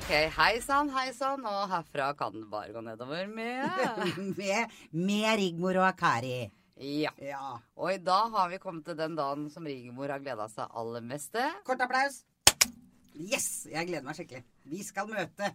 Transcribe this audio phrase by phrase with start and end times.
[0.00, 1.42] Ok, hei sann, hei sann.
[1.46, 3.68] Og herfra kan det bare gå nedover med
[4.38, 6.48] med, med Rigmor og Akari.
[6.80, 7.12] Ja.
[7.20, 7.58] Ja.
[7.76, 11.04] Og i dag har vi kommet til den dagen som Rigmor har gleda seg aller
[11.04, 11.52] mest til.
[11.68, 12.22] Kort applaus.
[13.20, 13.66] Yes!
[13.68, 14.44] Jeg gleder meg skikkelig.
[14.70, 15.50] Vi skal møte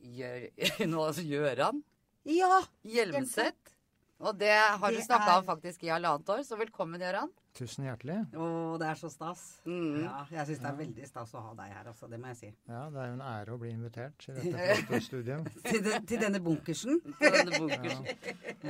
[0.00, 0.46] Gjør,
[0.92, 1.80] nå gjør han
[2.28, 2.60] Ja!
[2.86, 3.74] Hjelmseth.
[4.20, 7.30] Og det har du Det snakka er- om faktisk i halvannet år, så velkommen, Gøran.
[7.58, 8.14] Tusen hjertelig.
[8.38, 8.44] Å,
[8.78, 9.40] det er så stas.
[9.66, 10.04] Mm.
[10.04, 12.06] Ja, jeg syns det er veldig stas å ha deg her, altså.
[12.08, 12.50] Det må jeg si.
[12.70, 15.48] Ja, det er jo en ære å bli invitert til dette flotte studioet.
[15.66, 17.00] Til, de, til denne bunkersen.
[17.20, 18.06] Denne bunkersen.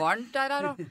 [0.01, 0.89] Varmt er her da.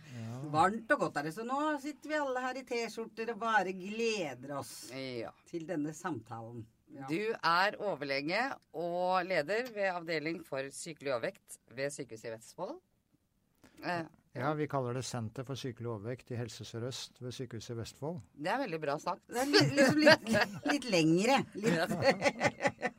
[0.54, 1.34] Varmt og godt er det.
[1.36, 5.34] Så nå sitter vi alle her i T-skjorter og bare gleder oss Ja.
[5.50, 6.62] til denne samtalen.
[6.94, 7.06] Ja.
[7.10, 8.46] Du er overlege
[8.78, 12.78] og leder ved avdeling for sykelig overvekt ved Sykehuset i Vestfold.
[13.84, 14.06] Eh,
[14.38, 18.20] Ja, vi kaller det Senter for sykelig overvekt i Helse Sør-Øst ved Sykehuset i Vestfold.
[18.38, 19.24] det er veldig bra sagt.
[19.28, 20.30] Det er litt, liksom litt,
[20.70, 21.40] litt lengre.
[21.56, 21.90] Litt,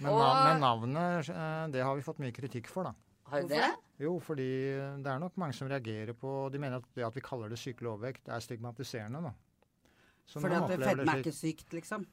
[0.00, 2.92] Men, Og- men navnet, eh, det har vi fått mye kritikk for, da.
[3.30, 3.68] Har du det?
[3.98, 4.46] Jo, fordi
[5.02, 7.58] det er nok mange som reagerer på De mener at det at vi kaller det
[7.58, 9.32] sykelig overvekt, er stigmatiserende, da.
[10.26, 12.06] Så fordi at fedme er det ikke sykt, liksom.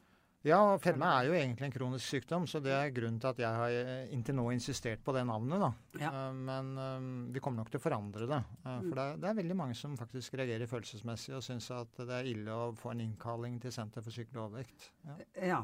[0.44, 3.38] Ja, og fedme er jo egentlig en kronisk sykdom, så det er grunnen til at
[3.39, 5.69] jeg har eh, inntil nå insistert på det navnet, da.
[6.02, 6.09] Ja.
[6.11, 8.41] Eh, Men eh, vi kommer nok til å forandre det.
[8.66, 11.95] eh, For det er, det er veldig mange som faktisk reagerer følelsesmessig og syns at
[12.03, 14.89] det er ille å få en innkalling til Senter for sykelig overvekt.
[15.08, 15.17] Ja,
[15.53, 15.61] Ja.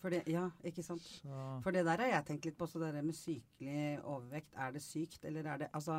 [0.00, 1.02] For det, ja, ikke sant.
[1.04, 4.54] så, For det der har jeg tenkt litt på, så det der med sykelig overvekt.
[4.56, 5.98] Er det sykt, eller er det Altså,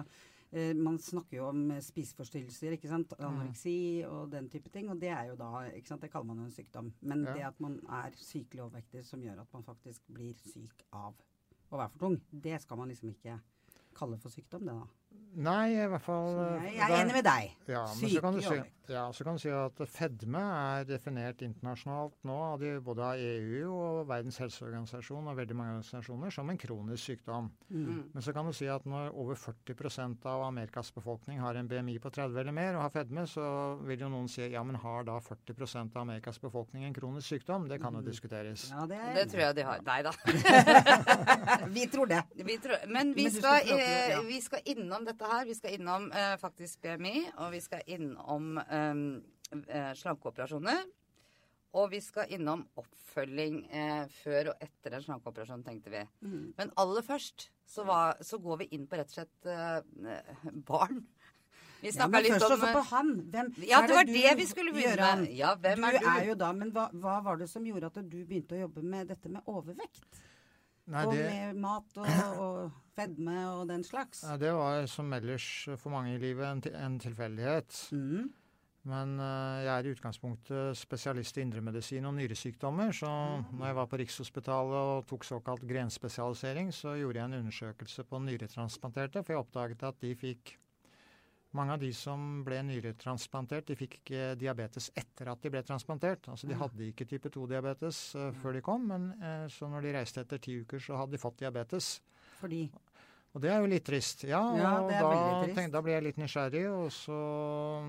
[0.76, 3.14] man snakker jo om eh, spiseforstyrrelser, ikke sant.
[3.20, 4.90] Anoreksi og den type ting.
[4.92, 6.94] Og det er jo da ikke sant, Det kaller man jo en sykdom.
[7.02, 7.34] Men Ja.
[7.34, 11.14] det at man er sykelig overvektig som gjør at man faktisk blir syk av
[11.72, 13.40] å være for tung, det skal man liksom ikke
[13.96, 14.88] kalle for sykdom, det da.
[15.32, 17.52] Nei, i hvert fall Så eh, jeg, jeg er enig med deg.
[17.72, 18.56] Ja, men så kan, du si,
[18.92, 23.22] ja, så kan du si at fedme er definert internasjonalt nå av de, både av
[23.24, 27.48] EU og Verdens helseorganisasjon og veldig mange organisasjoner som en kronisk sykdom.
[27.72, 28.02] Mm.
[28.12, 31.96] Men så kan du si at når over 40% av Amerikas befolkning har en BMI
[32.04, 33.48] på 30 eller mer og har fedme, så
[33.88, 37.70] vil jo noen si ja, men har da 40% av Amerikas befolkning en kronisk sykdom?
[37.72, 38.68] Det kan jo diskuteres.
[38.76, 39.80] Ja, det er Det tror jeg de har.
[39.88, 40.12] Nei da.
[41.72, 42.20] Vi tror det.
[42.36, 44.22] Vi tror, men vi Men skal, å- eh, ja.
[44.28, 45.46] vi skal innom dette her.
[45.50, 49.06] Vi skal innom eh, faktisk BMI, og vi skal innom eh,
[49.68, 50.84] eh, slankeoperasjoner.
[51.80, 56.02] Og vi skal innom oppfølging eh, før og etter en slankeoperasjon, tenkte vi.
[56.26, 56.50] Mm.
[56.58, 61.06] Men aller først så, var, så går vi inn på rett og slett eh, barn.
[61.82, 63.08] Vi Ja, snakka men litt om også på han.
[63.34, 65.32] Hvem, Ja, det var du det vi skulle begynne med.
[65.34, 66.10] Ja, hvem du er du?
[66.12, 68.84] er jo da, men hva, hva var det som gjorde at du begynte å jobbe
[68.86, 70.04] med dette med overvekt?
[70.90, 72.08] Nei, og det, med mat og,
[72.42, 74.24] og fedme og den slags?
[74.26, 75.48] ja, det var som ellers
[75.78, 77.78] for mange i livet en, en tilfeldighet.
[77.94, 78.32] Mm.
[78.90, 82.94] Men eh, jeg er i utgangspunktet spesialist i indremedisin og nyresykdommer.
[82.98, 83.10] Så
[83.52, 88.24] når jeg var på Rikshospitalet og tok såkalt grenspesialisering, så gjorde jeg en undersøkelse på
[88.26, 90.56] nyretransplanterte, for jeg oppdaget at de fikk
[91.58, 96.30] mange av de som ble nyretransplantert, de fikk ikke diabetes etter at de ble transplantert.
[96.32, 98.00] Altså De hadde ikke type 2-diabetes
[98.42, 101.22] før de kom, men eh, så når de reiste etter ti uker, så hadde de
[101.22, 101.98] fått diabetes.
[102.40, 102.64] Fordi
[103.34, 104.24] Og det er jo litt trist.
[104.28, 105.12] Ja, Ja, og det er da,
[105.44, 105.56] trist.
[105.56, 107.20] tenkte, da ble jeg litt nysgjerrig, og så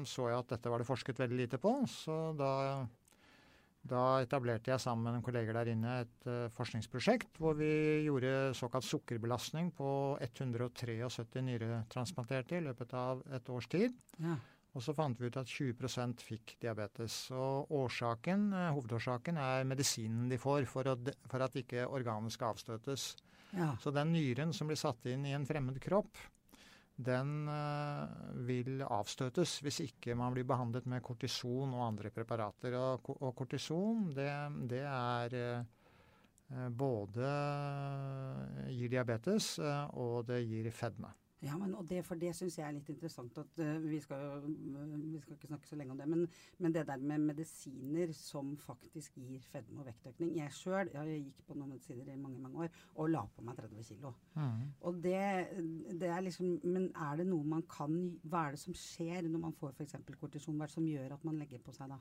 [0.07, 1.73] så jeg at dette var det forsket veldig lite på.
[1.91, 2.51] Så da,
[3.83, 7.73] da etablerte jeg sammen med noen kolleger der inne et eh, forskningsprosjekt hvor vi
[8.07, 9.91] gjorde såkalt sukkerbelastning på
[10.23, 11.01] 173
[11.43, 13.97] nyretransplanterte i løpet av et års tid.
[14.23, 14.39] ja.
[14.73, 17.17] Og så fant vi ut at 20% fikk diabetes.
[17.37, 20.97] Og årsaken, eh, hovedårsaken er medisinen de får for, å,
[21.29, 23.11] for at ikke organet skal avstøtes.
[23.53, 23.75] ja.
[23.83, 26.17] Så den nyren som blir satt inn i en fremmed kropp,
[26.97, 28.09] den eh,
[28.47, 32.77] vil avstøtes hvis ikke man blir behandlet med kortison og andre preparater.
[32.79, 34.29] Og, kortison, det,
[34.71, 37.33] det er eh, både
[38.71, 41.13] gir diabetes eh, og det gir fedme.
[41.43, 43.39] Ja, men, og det, for det syns jeg er litt interessant.
[43.39, 46.07] at uh, Vi skal eh, vi skal ikke snakke så lenge om det.
[46.09, 46.27] Men,
[46.63, 51.57] men det der med medisiner som faktisk gir fedme og vektøkning Jeg sjøl gikk på
[51.59, 54.13] noen medisiner i mange mange år og la på meg 30 kg.
[54.87, 55.23] Og det,
[56.01, 59.47] det er liksom Men er det noe man kan Hva er det som skjer når
[59.49, 59.99] man får f.eks.
[60.21, 60.57] kortisjon?
[60.57, 61.99] Hva er det som gjør at man legger på seg da?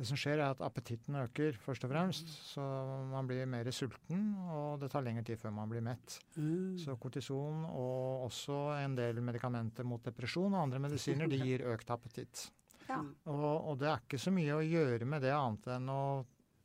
[0.00, 2.30] Det som skjer, er at appetitten øker, først og fremst.
[2.54, 2.62] Så
[3.10, 6.14] man blir mer sulten, og det tar lengre tid før man blir mett.
[6.40, 6.78] Mm.
[6.80, 11.92] Så kortison og også en del medikamenter mot depresjon og andre medisiner de gir økt
[11.92, 12.46] appetitt.
[12.88, 13.02] Ja.
[13.28, 16.02] Og, og det er ikke så mye å gjøre med det annet enn å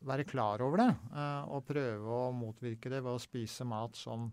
[0.05, 0.89] være klar over det.
[1.11, 4.29] eh, og prøve å motvirke det ved å spise mat som,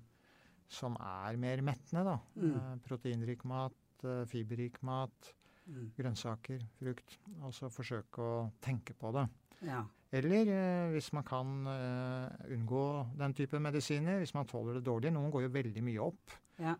[0.70, 2.06] som er mer mettende.
[2.06, 2.16] Da.
[2.38, 2.54] Mm.
[2.54, 5.34] Eh, proteinrik mat, eh, fiberrik mat,
[5.68, 5.92] Mm.
[5.96, 7.18] grønnsaker, frukt.
[7.42, 9.28] Og så forsøke å tenke på det.
[9.62, 9.84] Ja.
[10.12, 12.84] Eller eh, hvis man kan eh, unngå
[13.16, 15.12] den type medisiner, hvis man tåler det dårlig.
[15.14, 16.34] Noen går jo veldig mye opp.
[16.58, 16.74] Ja.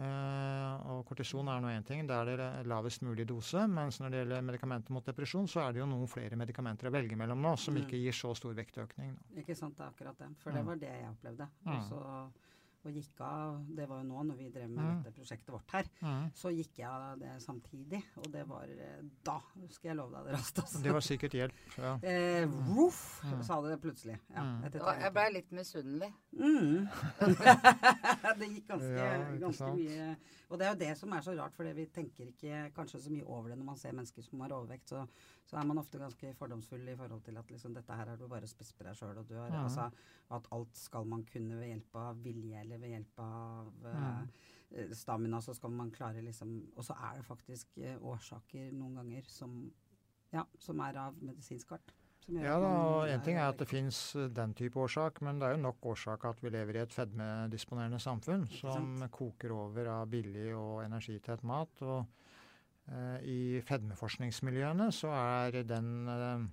[0.00, 3.66] Eh, og kortison er nå én ting, det er det lavest mulig dose.
[3.68, 6.94] Mens når det gjelder medikamenter mot depresjon, så er det jo noen flere medikamenter å
[6.94, 7.82] velge mellom nå som Mm.
[7.82, 9.10] ikke gir så stor vektøkning.
[9.12, 9.40] Nå.
[9.42, 10.30] Ikke sant, det er akkurat det.
[10.38, 10.66] For det Mm.
[10.66, 11.48] var det jeg opplevde.
[11.66, 11.74] Mm.
[11.74, 12.30] Og så
[12.86, 15.02] og gikk av Det var jo nå når vi drev med Mm.
[15.04, 15.84] dette prosjektet vårt her.
[16.00, 16.30] Mm.
[16.34, 19.38] Så gikk jeg av det samtidig, og det var eh, da,
[19.68, 20.82] skal jeg love deg det raskt, altså.
[20.82, 21.52] Det var sikkert hjelp.
[21.78, 21.98] Ja.
[22.10, 23.42] Eh, Voff, Mm.
[23.44, 24.18] sa det plutselig.
[24.34, 26.12] Ja, etter Og jeg blei litt misunnelig.
[26.32, 26.88] Mm.
[28.40, 30.16] det gikk ganske, Ja, ganske mye
[30.50, 33.10] Og det er jo det som er så rart, for vi tenker ikke kanskje så
[33.12, 34.88] mye over det når man ser mennesker som har overvekt.
[34.90, 35.04] Så,
[35.46, 38.26] så er man ofte ganske fordomsfull i forhold til at liksom, dette her er du
[38.30, 39.90] bare spist på deg sjøl, og du har altså,
[40.30, 45.42] At alt skal man kunne ved hjelp av vilje eller ved hjelp av eh, stamina,
[45.42, 49.64] så skal man klare liksom Og så er det faktisk eh, årsaker noen ganger som
[50.30, 51.90] ja, som er av medisinsk art.
[52.30, 55.48] Ja da, og en ting er at det finnes fins den type årsak, men det
[55.48, 60.06] er jo nok årsak at vi lever i et fedmedisponerende samfunn som koker over av
[60.12, 61.82] billig og energitett mat.
[61.82, 62.04] Og
[62.92, 66.46] eh, i fedmeforskningsmiljøene så er den eh,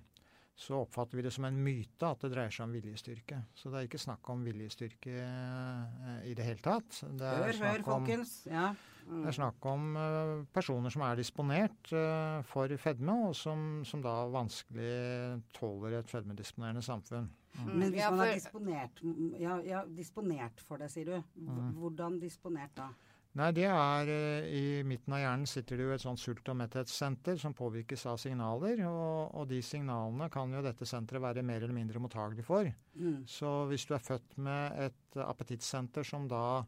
[0.58, 3.36] så oppfatter vi det som en myte at det dreier seg om viljestyrke.
[3.54, 6.98] Så det er ikke snakk om viljestyrke eh, i det hele tatt.
[7.14, 8.32] Det er Hør, hør, om folkens.
[8.50, 8.72] Ja.
[9.08, 9.22] Mm.
[9.22, 14.02] det er snakk om eh, personer som er disponert eh, for fedme, og som, som
[14.04, 17.30] da vanskelig tåler et fedmedisponerende samfunn.
[17.54, 17.70] Mm.
[17.70, 21.16] Men hvis man er disponert, mm, ja, ja, disponert for det, sier du.
[21.38, 21.70] Mhm.
[21.78, 22.90] Hvordan disponert da?
[23.38, 26.56] Nei, det er eh, I midten av hjernen sitter det jo et sånt sult- og
[26.58, 28.82] metthetssenter som påvirkes av signaler.
[28.88, 32.66] Og, og de signalene kan jo dette senteret være mer eller mindre mottagelig for.
[32.98, 33.22] Mm.
[33.30, 36.64] Så hvis du er født med et appetittsenter som da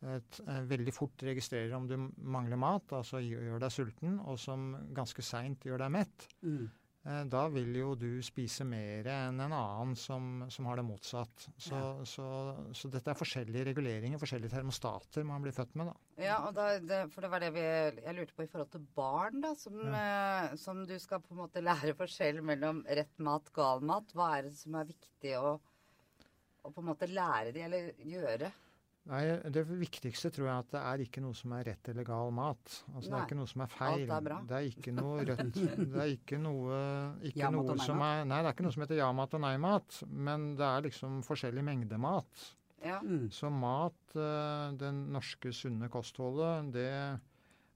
[0.00, 4.70] et, eh, veldig fort registrerer om du mangler mat, altså gjør deg sulten, og som
[4.96, 6.70] ganske seint gjør deg mett, Mm.
[7.06, 11.46] Eh, da vil jo du spise mer enn en annen som, som har det motsatt.
[11.56, 12.04] Så, Ja.
[12.04, 12.26] så,
[12.76, 15.90] så dette er forskjellige reguleringer, forskjellige termostater man blir født med.
[15.92, 16.24] da.
[16.24, 18.86] Ja, og da, det, for det var det vi, jeg lurte på i forhold til
[18.96, 20.56] barn, da, som, ja.
[20.60, 24.12] som du skal på en måte lære forskjell mellom rett mat, gal mat.
[24.16, 25.54] Hva er det som er viktig å,
[26.62, 28.52] å på en måte lære de, eller gjøre?
[29.10, 32.30] Nei, Det viktigste tror jeg at det er ikke noe som er rett eller gal
[32.34, 32.76] mat.
[32.94, 34.04] Altså Det er ikke noe som er feil.
[34.04, 34.38] Alt er bra.
[34.46, 35.58] Det er ikke noe rødt.
[35.80, 36.78] Det er ikke noe,
[37.26, 40.00] ikke Ja-mat noe som er Nei, det er ikke noe som heter ja-mat og nei-mat.
[40.30, 42.46] Men det er liksom forskjellig mengde mat.
[42.84, 43.00] Ja.
[43.04, 43.26] Mm.
[43.34, 46.88] Så mat, eh, det norske sunne kostholdet, det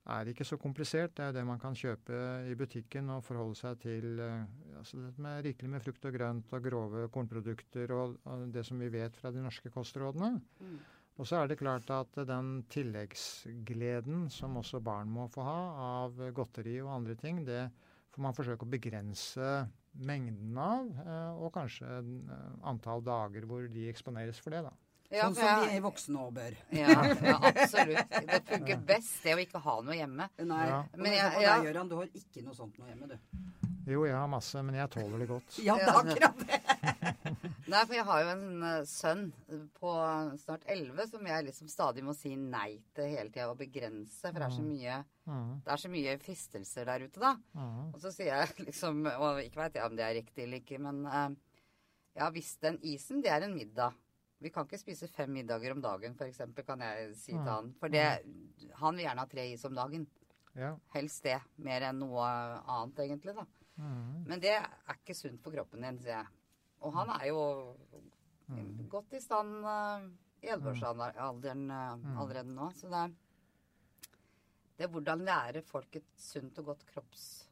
[0.04, 1.16] er ikke så komplisert.
[1.16, 4.46] Det er det man kan kjøpe i butikken og forholde seg til eh,
[4.78, 8.80] altså det med rikelig med frukt og grønt og grove kornprodukter og, og det som
[8.80, 10.38] vi vet fra de norske kostrådene.
[10.60, 10.76] Mm.
[11.18, 15.58] Og så er det klart at den tilleggsgleden som også barn må få ha
[16.02, 17.68] av godteri og andre ting, det
[18.14, 19.50] får man forsøke å begrense
[19.94, 24.72] mengden av, eh, og kanskje eh, antall dager hvor de eksponeres for det, da.
[25.14, 26.54] Ja, sånn som jeg- vi voksne òg bør.
[26.74, 26.88] Ja,
[27.22, 28.08] ja, absolutt.
[28.26, 30.28] Det funker best, det å ikke ha noe hjemme.
[30.42, 30.80] Nei, Ja.
[30.96, 31.58] Men jeg, ja.
[31.60, 33.18] deg, Gøran, du har ikke noe sånt noe hjemme, du.
[33.86, 35.58] Jo, jeg har masse, men jeg tåler det godt.
[35.62, 36.60] Ja, det er akkurat det.
[37.70, 39.22] Nei, for jeg har jo en eh, sønn
[39.78, 39.92] på
[40.42, 44.36] snart 11 som jeg liksom stadig må si nei til hele tida og begrense, for
[44.36, 47.30] det er så mye, Mhm, det er så mye fristelser der ute, da.
[47.56, 47.94] mhm.
[47.94, 50.78] Og så sier jeg liksom, og ikke veit jeg om det er riktig eller ikke,
[50.84, 51.30] men eh,
[52.20, 53.94] ja, visst, den isen, det er en middag.
[54.44, 57.46] Vi kan ikke spise fem middager om dagen, f.eks., kan jeg si til Mm.
[57.48, 57.72] han.
[57.80, 58.04] For det,
[58.76, 60.06] han vil gjerne ha tre is om dagen.
[60.54, 60.74] Ja.
[60.92, 61.40] Helst det.
[61.56, 62.20] Mer enn noe
[62.68, 63.46] annet, egentlig, da.
[63.80, 64.26] Mm.
[64.28, 66.26] Men det er ikke sunt for kroppen din, sier jeg.
[66.84, 67.40] Og han er jo
[68.52, 68.88] mhm.
[68.92, 70.04] godt i stand uh,
[70.44, 72.18] i 11-årsalderen eh, Mm.
[72.20, 72.70] allerede nå.
[72.76, 73.14] Så det er,
[74.76, 77.48] det er hvordan lære folk et sunt og godt kropps...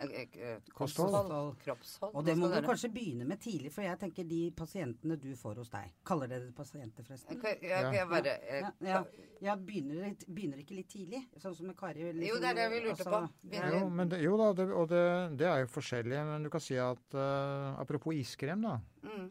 [0.00, 1.12] eh, eh, Kosthold.
[1.12, 1.50] kosthold.
[1.64, 2.14] Kroppshold.
[2.16, 2.66] Og det må du dere?
[2.66, 6.46] kanskje begynne med tidlig, for jeg tenker de pasientene du får hos deg Kaller dere
[6.48, 7.36] det pasienter, forresten?
[7.38, 9.02] Okay, jeg, jeg, bare, jeg, Ja, ja,
[9.48, 11.24] ja begynner, begynner ikke litt tidlig?
[11.38, 12.12] Sånn som med Kari?
[12.12, 13.20] liksom, Jo, det er det vi lurte på.
[13.44, 15.04] Begynner- Jo, men det, jo da, det, og det,
[15.38, 16.24] det er jo forskjellig.
[16.32, 18.78] Men du kan si at uh, apropos iskrem, da.
[19.04, 19.28] Mm.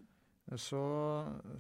[0.58, 0.80] Så,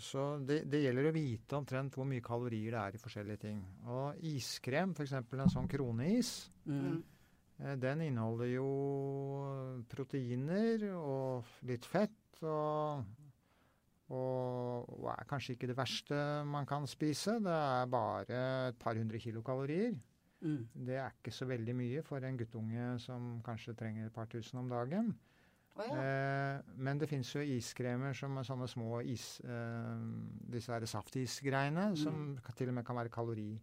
[0.01, 3.59] så det, det gjelder å vite omtrent hvor mye kalorier det er i forskjellige ting.
[3.85, 5.13] Og iskrem, f.eks.
[5.13, 6.99] en sånn kroneis, Mm.
[7.59, 8.67] Eh, den inneholder jo
[9.91, 12.41] proteiner og litt fett.
[12.41, 13.05] Og,
[14.09, 17.39] og, og er kanskje ikke det verste man kan spise.
[17.43, 19.97] Det er bare et par hundre kilokalorier.
[20.39, 20.67] Mm.
[20.87, 24.61] Det er ikke så veldig mye for en guttunge som kanskje trenger et par tusen
[24.61, 25.11] om dagen.
[25.79, 25.95] Oh, ja.
[26.03, 29.39] Eh, men det fins jo iskremer som er sånne små is...
[29.43, 30.05] Eh,
[30.49, 33.59] disse her saftisgreiene, som til og med kan være kalorifrie.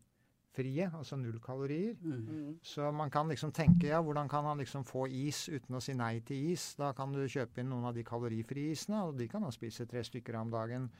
[0.56, 1.94] Frie, altså null kalorier.
[2.02, 2.56] Mm.
[2.64, 5.94] Så man kan liksom tenke ja, hvordan kan han liksom få is uten å si
[5.94, 6.70] nei til is?
[6.80, 9.86] Da kan du kjøpe inn noen av de kalorifrie isene, og de kan han spise
[9.86, 10.90] tre stykker om dagen.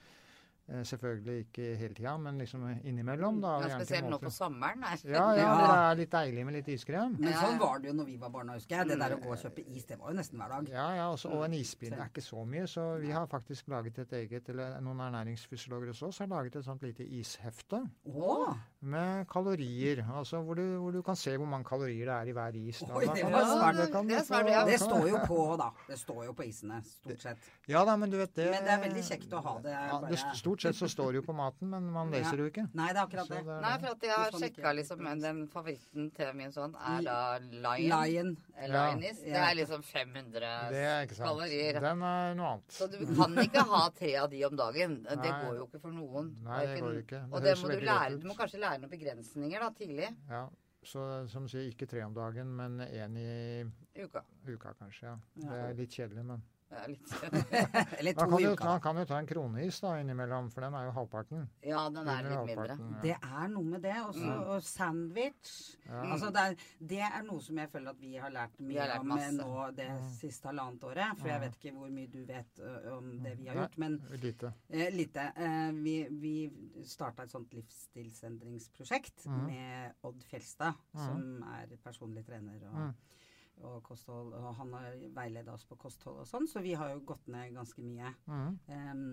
[0.67, 3.37] Eh, selvfølgelig ikke hele tida, men liksom innimellom.
[3.41, 3.53] da.
[3.63, 4.83] Ja, spesielt nå på sommeren.
[4.83, 4.99] Er.
[5.07, 5.53] Ja, ja, Ja.
[5.61, 7.13] det er litt deilig med litt iskrem.
[7.21, 8.89] Men Ja, sånn var det jo når vi var barna, husker jeg.
[8.89, 10.69] Det der å gå og kjøpe is, det var jo nesten hver dag.
[10.75, 13.99] Ja, ja, også, og en ispinne er ikke så mye, så vi har faktisk laget
[14.03, 18.59] et eget, eller noen ernæringsfysiologer hos oss har laget et sånt lite ishefte Å!
[18.87, 20.02] Med kalorier.
[20.16, 22.81] Altså hvor du, hvor du kan se hvor mange kalorier det er i hver is.
[22.87, 22.95] da.
[22.95, 24.07] Oi, det var svært, smart.
[24.09, 24.64] det Det ja.
[24.66, 25.69] Det står jo på, da.
[25.88, 27.49] Det står jo på isene, stort sett.
[27.69, 29.73] Ja da, men du vet det Men det er veldig kjekt å ha det.
[29.75, 32.45] Ja, det bare- stort sett så står det jo på maten, men man leser det
[32.47, 32.66] jo ikke.
[32.75, 33.43] Nei, det er akkurat det.
[33.45, 37.02] det er- Nei, for at jeg har sjekka liksom Den favoritten til min sønn er
[37.02, 37.90] da Lion.
[38.05, 38.37] Lion.
[38.69, 39.21] Lionis.
[39.23, 41.28] Det er liksom 500 Det er ikke sant.
[41.28, 41.81] kalorier.
[41.81, 42.69] Den er noe annet.
[42.73, 45.02] Så du kan ikke ha tre av de om dagen.
[45.02, 45.45] Det Nei.
[45.45, 46.31] går jo ikke for noen.
[46.45, 47.21] Nei, det går ikke.
[47.26, 48.21] Det Og det må du lære.
[48.21, 50.45] Du må kanskje lære noen begrensninger da, tidlig Ja,
[50.87, 54.23] så som sier, ikke tre om dagen, men én i uka.
[54.47, 55.06] uka kanskje.
[55.09, 55.16] ja.
[55.42, 55.49] Ja.
[55.50, 57.13] Det er litt kjedelig, men Det er litt
[58.01, 58.65] Eller to Man kan, i uka.
[58.67, 61.45] man kan jo ta en kroneis da innimellom, for den er jo halvparten.
[61.63, 62.75] Ja, den er litt mindre.
[62.75, 63.01] ja.
[63.05, 63.95] Det er noe med det.
[64.03, 64.41] Også, Mm.
[64.57, 65.53] Og sandwich.
[65.87, 66.01] Ja.
[66.17, 66.57] Altså det, er,
[66.91, 69.33] det er noe som jeg føler at vi har lært mye har lært om masse.
[69.39, 70.11] nå det Mm.
[70.19, 71.19] siste halvannet året.
[71.21, 72.61] For jeg vet ikke hvor mye du vet
[72.97, 73.63] om det vi har Nei.
[73.63, 73.79] gjort.
[73.79, 74.53] Men Lite.
[74.71, 75.29] eh, lite.
[75.37, 76.35] Eh, vi vi
[76.85, 79.47] starta et sånt livsstilsendringsprosjekt mm.
[79.47, 81.05] med Odd Fjelstad, Mhm.
[81.07, 82.95] som er personlig trener og, Mm.
[83.65, 84.35] Og kosthold.
[84.37, 87.55] Og han har veileda oss på kosthold og sånn, så vi har jo gått ned
[87.57, 88.13] ganske mye.
[88.27, 88.59] Mm.
[88.73, 89.07] Um,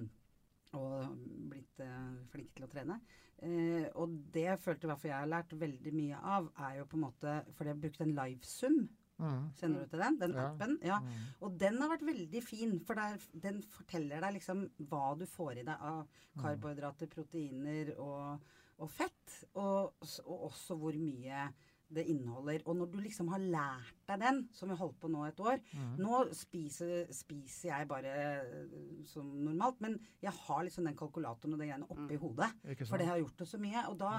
[0.73, 1.13] og
[1.51, 2.97] blitt uh, flinke til å trene.
[3.43, 6.79] Uh, og det jeg følte i hvert fall jeg har lært veldig mye av, er
[6.79, 8.77] jo på en måte For jeg har brukt en livesum.
[9.23, 9.43] Mm.
[9.59, 10.17] Kjenner du til den?
[10.19, 10.47] Den Ja.
[10.49, 10.79] appen?
[10.83, 10.99] Ja.
[10.99, 11.27] Mm.
[11.45, 15.61] Og den har vært veldig fin, for der, den forteller deg liksom hva du får
[15.61, 16.07] i deg av
[16.41, 18.41] karbohydrater, proteiner og,
[18.79, 19.37] og fett.
[19.53, 19.93] Og,
[20.25, 21.45] og også hvor mye
[21.93, 22.63] det inneholder.
[22.65, 25.61] Og når du liksom har lært deg den, som vi holdt på nå et år
[25.73, 25.95] Mm.
[25.97, 28.73] Nå spiser, spiser jeg bare eh,
[29.07, 32.49] som normalt, men jeg har liksom den kalkulatoren og de greiene oppi hodet.
[32.73, 33.85] Ikke For det har gjort det så mye.
[33.89, 34.11] Og da,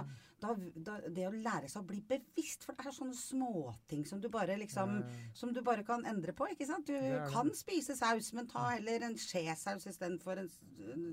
[0.43, 0.55] da,
[0.88, 4.29] da Det å lære seg å bli bevisst, for det er sånne småting som du
[4.33, 6.47] bare liksom Eh, som du bare kan endre på.
[6.53, 6.87] ikke sant?
[6.87, 10.50] Du ja, kan spise saus, men ta heller en skjesaus istedenfor en,
[10.93, 11.05] en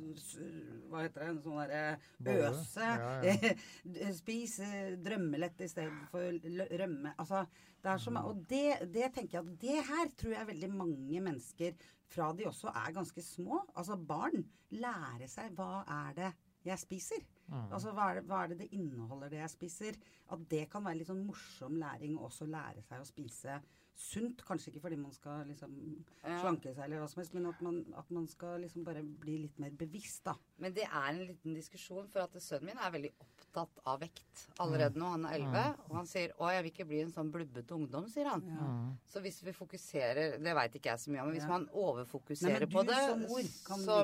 [0.91, 1.29] Hva heter det?
[1.31, 2.89] En sånn derre øse.
[3.01, 4.11] Ja, ja.
[4.21, 6.39] Spis eh, drømmelett istedenfor
[6.83, 7.15] rømme.
[7.17, 7.45] Altså,
[7.81, 11.21] det er så Og det, det tenker jeg at det her tror jeg veldig mange
[11.21, 11.73] mennesker,
[12.11, 16.31] fra de også er ganske små, altså barn, lære seg hva er det
[16.65, 17.23] jeg spiser.
[17.47, 17.71] Mm.
[17.73, 19.97] Altså hva er, det, hva er det det inneholder det jeg spiser?
[20.31, 23.57] At det kan være litt sånn morsom læring å også lære seg å spise
[23.97, 24.41] sunt.
[24.47, 25.73] Kanskje ikke fordi man skal liksom
[26.21, 29.37] slanke seg eller hva som helst, men at man, at man skal liksom bare bli
[29.43, 30.35] litt mer bevisst, da.
[30.61, 34.45] Men det er en liten diskusjon, for at sønnen min er veldig opptatt av vekt
[34.63, 35.11] allerede nå.
[35.15, 38.09] Han er 11, og han sier 'Å, jeg vil ikke bli en sånn blubbete ungdom',
[38.09, 38.41] sier han.
[38.47, 38.69] Ja.
[39.05, 42.59] Så hvis vi fokuserer Det veit ikke jeg så mye om, men hvis man overfokuserer
[42.59, 43.97] Nei, men på det som mor kan så,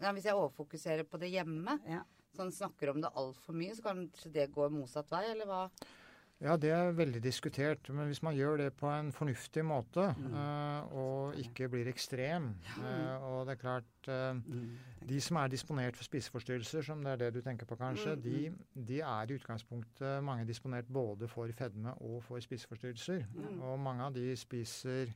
[0.00, 2.02] ja, Hvis jeg overfokuserer på det hjemme, Ja.
[2.38, 5.70] han snakker om det altfor mye, så kanskje det går motsatt vei, eller hva?
[6.44, 7.88] Ja, det er veldig diskutert.
[7.88, 10.34] Men hvis man gjør det på en fornuftig måte, Mm.
[10.34, 14.74] uh, og ikke blir ekstrem uh, Og det er klart uh, Mm.
[15.08, 18.22] De som er disponert for spiseforstyrrelser, som det er det du tenker på kanskje, Mm,
[18.22, 18.52] de,
[18.88, 23.24] de er i utgangspunktet mange disponert både for fedme og for spiseforstyrrelser.
[23.34, 23.62] Mm.
[23.62, 25.12] Og mange av de spiser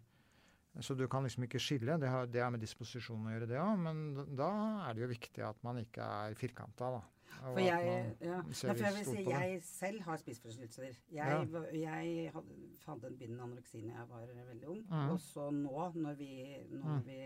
[0.80, 1.98] Så du kan liksom ikke skille.
[2.00, 3.78] Det har, det har med disposisjon å gjøre, det òg.
[3.82, 4.50] Men da
[4.88, 7.00] er det jo viktig at man ikke er firkanta, da.
[7.38, 8.38] For jeg, ja.
[8.42, 10.82] Nei, for jeg vil si jeg selv har spiseforstyrrelser.
[10.84, 11.62] Jeg, Ja.
[11.72, 12.56] jeg hadde,
[12.86, 14.82] hadde en begynnende anoreksi da jeg var veldig ung.
[14.88, 15.10] Mm.
[15.12, 17.04] Og så nå, når vi, når Mhm.
[17.04, 17.18] vi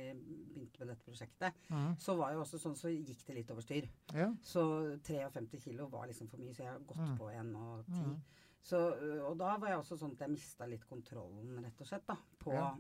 [0.54, 1.97] begynte med dette prosjektet, mm.
[1.99, 3.88] så var jo også sånn, så gikk det litt over styr.
[4.14, 4.32] Ja.
[4.42, 7.16] Så 53 kilo var liksom for mye, så jeg har gått mm.
[7.18, 7.85] på 1,10.
[7.88, 8.16] Mm.
[8.62, 8.78] Så,
[9.26, 12.06] og da var jeg også sånn at jeg mista litt kontrollen, rett og slett.
[12.06, 12.76] da, på, Ja.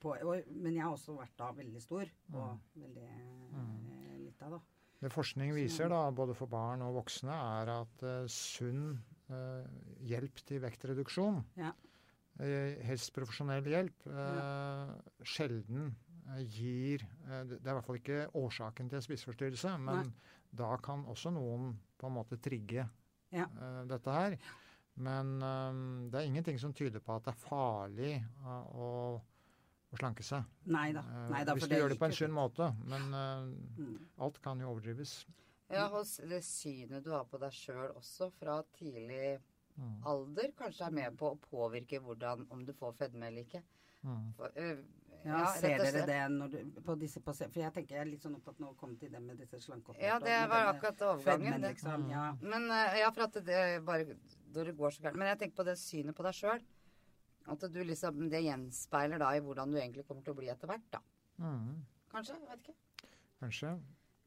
[0.00, 2.82] på, og, Men jeg har også vært da veldig stor, og Mhm.
[2.82, 3.08] veldig
[3.52, 3.90] Mhm.
[3.90, 4.60] eh, lita, da.
[4.98, 8.96] Det forskning viser, da, både for barn og voksne, er at uh, sunn
[9.30, 9.62] uh,
[10.08, 11.70] hjelp til vektreduksjon, Ja.
[12.40, 14.88] uh, helst profesjonell hjelp, ja.
[15.22, 15.92] sjelden
[16.52, 20.34] gir Det er i hvert fall ikke årsaken til spiseforstyrrelse, men Nei.
[20.60, 22.84] da kan også noen på en måte trigge
[23.32, 23.46] Ja.
[23.88, 24.36] dette her.
[24.98, 25.38] Men
[26.10, 28.12] det er ingenting som tyder på at det er farlig
[28.74, 29.20] å,
[29.92, 30.44] å slanke seg.
[30.66, 31.00] Nei da.
[31.00, 32.74] Eh, Nei da hvis du gjør det på en sunn måte.
[32.84, 33.10] Men
[33.78, 33.98] Mm.
[34.18, 35.24] alt kan jo overdrives.
[35.70, 39.38] Ja, og det synet du har på deg sjøl også, fra tidlig
[39.78, 40.02] Mm.
[40.04, 43.62] alder, kanskje er med på å påvirke hvordan, om du får fedme eller ikke.
[44.04, 44.34] Mm.
[44.36, 44.84] For, øh,
[45.24, 47.52] Ja, rett Ser og dere det når du, på disse pasientene?
[47.52, 49.58] For jeg tenker jeg er litt sånn opptatt nå å komme til det med disse
[49.66, 50.00] slankeoppgjørene.
[50.06, 51.52] Ja, det var akkurat overgangen.
[51.52, 51.82] Fedmen, det.
[51.82, 52.10] mm.
[52.10, 52.32] Ja.
[52.40, 54.04] Men ja, for at det bare
[54.54, 55.16] når det går så gærent.
[55.16, 56.60] Men jeg tenker på det synet på deg sjøl.
[57.48, 60.68] At du liksom, det gjenspeiler da i hvordan du egentlig kommer til å bli etter
[60.68, 61.00] hvert, da.
[61.38, 62.34] Mm, Kanskje?
[62.34, 63.08] Jeg vet ikke.
[63.40, 63.72] kanskje.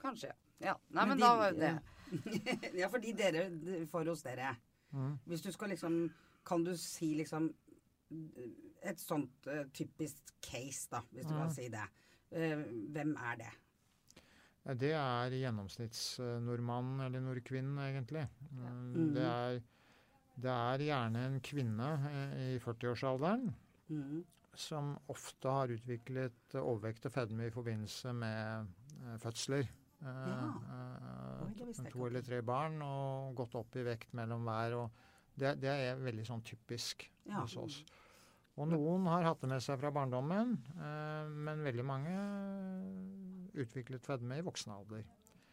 [0.01, 0.67] Kanskje, ja.
[0.71, 0.75] ja.
[0.89, 3.45] Nei, Men men, de- da var det ja, fordi dere
[3.87, 4.55] får hos dere.
[4.91, 5.13] Mm.
[5.25, 6.01] Hvis du skal liksom
[6.43, 7.45] Kan du si liksom
[8.83, 11.39] Et sånt uh, typisk case, da, hvis du Mm.
[11.39, 11.85] kan si det.
[12.33, 13.51] Uh, hvem er det?
[14.81, 18.27] Det er gjennomsnittsnordmannen eller nordkvinnen, egentlig.
[18.51, 19.13] Mm, Mm.
[19.15, 19.61] Det, er,
[20.35, 23.51] det er gjerne en kvinne eh, i 40-årsalderen
[23.91, 24.23] Mm.
[24.55, 28.67] som ofte har utviklet overvekt og fedme i forbindelse med
[29.03, 29.67] eh, fødsler.
[30.01, 34.77] Eh, eh, Oi, to eller tre barn og gått opp i vekt mellom hver.
[34.79, 34.91] Og
[35.35, 37.41] det, det er veldig sånn typisk Ja.
[37.41, 37.81] hos oss.
[38.57, 42.15] Og noen har hatt det med seg fra barndommen, eh, men veldig mange
[43.61, 45.03] utviklet fedme i voksen alder.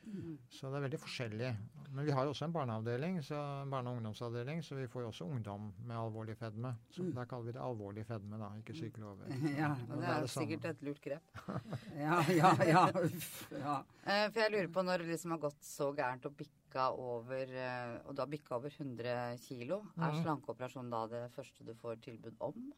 [0.09, 0.39] Mm.
[0.51, 1.49] Så det er veldig forskjellig.
[1.93, 3.37] Men vi har jo også en barneavdeling, så,
[3.71, 6.75] barne- og ungdomsavdeling, så vi får jo også ungdom med alvorlig fedme.
[6.91, 7.13] Så Mm.
[7.15, 9.29] Der kaller vi det alvorlig fedme, da, ikke sykelig overvekt.
[9.59, 11.23] Ja, Og det da er det sikkert et lurt grep.
[12.07, 12.85] ja, ja, ja.
[13.05, 13.83] Uff, ja.
[14.09, 17.43] Eh, for jeg lurer på når det liksom har gått så gærent og bikka over
[17.53, 20.23] eh, Og du har bikka over 100 kilo, er Mhm.
[20.23, 22.73] slankeoperasjon da det første du får tilbud om?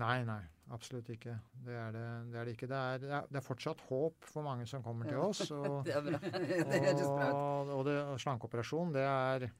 [0.00, 0.40] Nei, nei,
[0.72, 1.34] absolutt ikke.
[1.66, 2.68] Det er det, det, er det ikke.
[2.70, 5.44] Det er, det er, det fortsatt håp for mange som kommer til oss.
[5.50, 6.20] Og, Det er bra.
[6.70, 7.74] det høres bra ut.
[7.76, 9.50] og, og slankeoperasjon, det er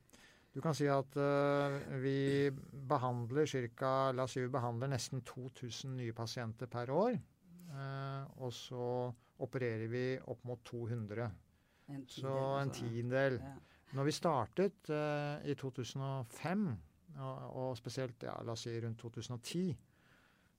[0.52, 2.50] Du kan si at uh, vi
[2.88, 3.92] behandler ca.
[4.12, 7.16] La oss si vi behandler nesten 2000 nye pasienter per år.
[7.72, 8.88] Uh, og så
[9.42, 11.28] opererer vi opp mot 200.
[11.92, 12.84] En Så en altså.
[12.84, 13.38] tiendedel.
[13.40, 13.54] Ja.
[13.92, 16.68] Når vi startet uh, i 2005,
[17.20, 19.91] og, og spesielt ja, la oss si rundt 2010, eh,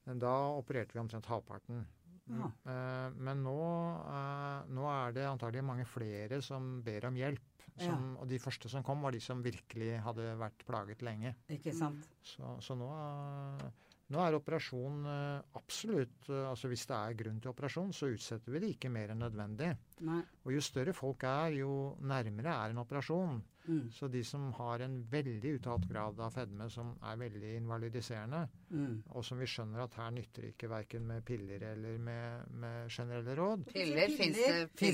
[0.05, 1.86] da opererte vi omtrent halvparten.
[2.31, 2.48] Ja.
[2.72, 3.60] Eh, men nå,
[4.07, 7.50] eh, nå er det antagelig mange flere som ber om hjelp.
[7.74, 11.31] Som, Og de første som kom, var de som virkelig hadde vært plaget lenge.
[11.50, 12.05] Ikke sant?
[12.22, 15.07] Så, så nå, eh, nå er operasjon
[15.57, 19.23] absolutt altså Hvis det er grunn til operasjon, så utsetter vi det ikke mer enn
[19.25, 19.71] nødvendig.
[20.06, 20.19] Nei.
[20.45, 23.41] Og jo større folk er, jo nærmere er en operasjon.
[23.67, 23.86] Mm.
[23.95, 29.04] Så de som har en veldig uttalt grad av fedme som er veldig invalidiserende, Mm.
[29.13, 33.36] og som vi skjønner at her nytter ikke verken med piller eller med, med generelle
[33.38, 34.10] råd Piller?
[34.17, 34.38] Fins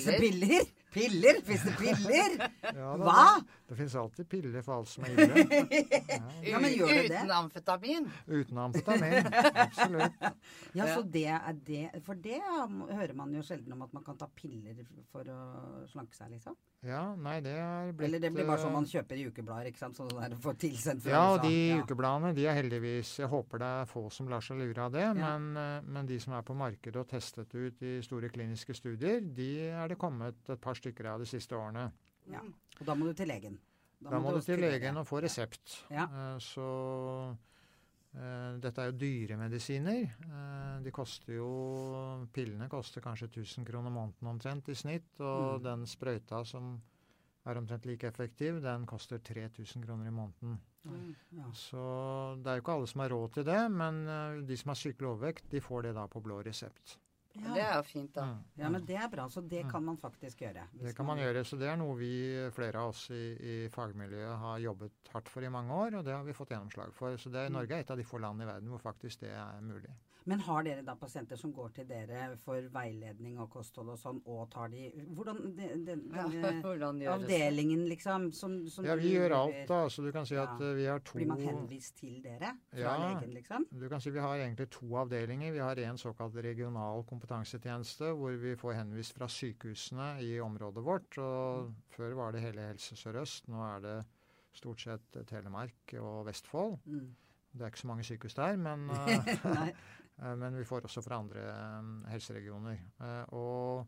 [0.05, 0.65] det piller?
[0.91, 1.39] piller?
[1.47, 2.35] Fins det piller?
[2.63, 3.23] ja, da, Hva?
[3.39, 5.45] Det, det fins alltid piller for alt som er ille.
[6.09, 6.19] Ja.
[6.49, 7.21] Ja, men gjør det det?
[7.21, 8.09] Uten amfetamin?
[8.27, 9.31] Uten amfetamin.
[9.63, 10.27] Absolutt.
[10.77, 14.17] Ja, så det er det For det hører man jo sjelden om at man kan
[14.19, 15.39] ta piller for å
[15.89, 16.57] slanke seg, liksom.
[16.85, 19.65] Ja, nei, det er blitt Eller det blir bare sånn man eh, kjøper i ukeblader,
[19.71, 19.95] ikke sant.
[19.97, 21.77] Sånn der får tilsendt fra Ja, og de Ja.
[21.83, 25.01] ukebladene de er heldigvis Jeg håper det er få som lar seg lure av det.
[25.01, 25.13] Ja.
[25.13, 29.21] Men, eh, men de som er på markedet og testet ut i store kliniske studier,
[29.21, 31.91] de er det kommet et par stykker av de siste årene.
[32.31, 32.41] Ja.
[32.79, 33.57] Og da må du til legen.
[34.01, 35.83] Da må du du til legen og få resept.
[35.91, 36.03] Ja.
[36.05, 37.35] Eh, Så
[38.59, 40.09] dette er jo dyre medisiner.
[40.83, 45.19] De koster jo Pillene koster kanskje 1000 kroner måneden omtrent i snitt.
[45.19, 45.63] Og Mm.
[45.63, 46.81] den sprøyta som
[47.49, 50.57] er omtrent like effektiv, den koster 3000 kroner i måneden.
[50.87, 51.11] Mm.
[51.35, 51.49] Ja.
[51.53, 51.81] Så
[52.39, 54.79] det er jo ikke alle som har råd til det, men eh, de som har
[54.79, 56.97] sykelig overvekt, de får det da på blå resept.
[57.39, 58.23] Det er jo fint, da.
[58.25, 58.39] Mm.
[58.57, 59.27] ja, men det er bra.
[59.29, 59.69] Så det Mm.
[59.71, 60.63] kan man faktisk gjøre.
[60.81, 62.09] Det kan man gjøre, så det er noe vi,
[62.51, 66.13] flere av oss i, i fagmiljøet, har jobbet hardt for i mange år, og det
[66.15, 67.15] har vi fått gjennomslag for.
[67.21, 69.29] Så det, er Norge er et av de få land i verden hvor faktisk det
[69.31, 69.93] er mulig.
[70.25, 74.19] Men har dere da pasienter som går til dere for veiledning og kosthold og sånn,
[74.27, 76.25] og tar de Hvordan de, de, Ja,
[76.65, 79.79] hvordan avdelingen, liksom, som, som Ja, du vi gjør alt, da.
[79.89, 80.69] Så du kan si at Ja.
[80.69, 82.97] eh, vi har to Blir man henvist til dere fra Ja.
[83.15, 83.65] legen, liksom?
[83.71, 85.51] Du kan si Vi har egentlig to avdelinger.
[85.53, 91.17] Vi har en såkalt regional kompetansetjeneste, hvor vi får henvist fra sykehusene i området vårt.
[91.17, 93.47] og Før var det hele Helse Sør-Øst.
[93.47, 94.05] Nå er det
[94.53, 96.77] stort sett eh, Telemark og Vestfold.
[96.85, 97.15] Mm.
[97.53, 99.71] Det er ikke så mange sykehus der, men, eh,
[100.19, 102.81] men vi får også fra andre eh, helseregioner.
[102.99, 103.85] Eh, og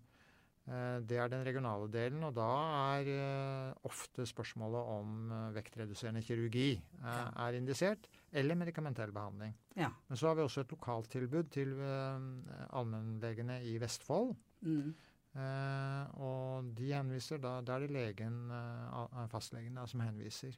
[0.70, 2.50] eh, det er den regionale delen, og da
[2.96, 9.56] er eh, ofte spørsmålet om eh, vektreduserende kirurgi eh, er indisert, eller medikamentell behandling.
[9.76, 9.91] Ja.
[10.08, 14.36] Men så har vi også et lokaltilbud til eh, allmennlegene i Vestfold.
[14.62, 14.91] Mm.
[15.32, 20.58] Eh, og de henviser da, da er det legen, eh, fastlegen da, som henviser.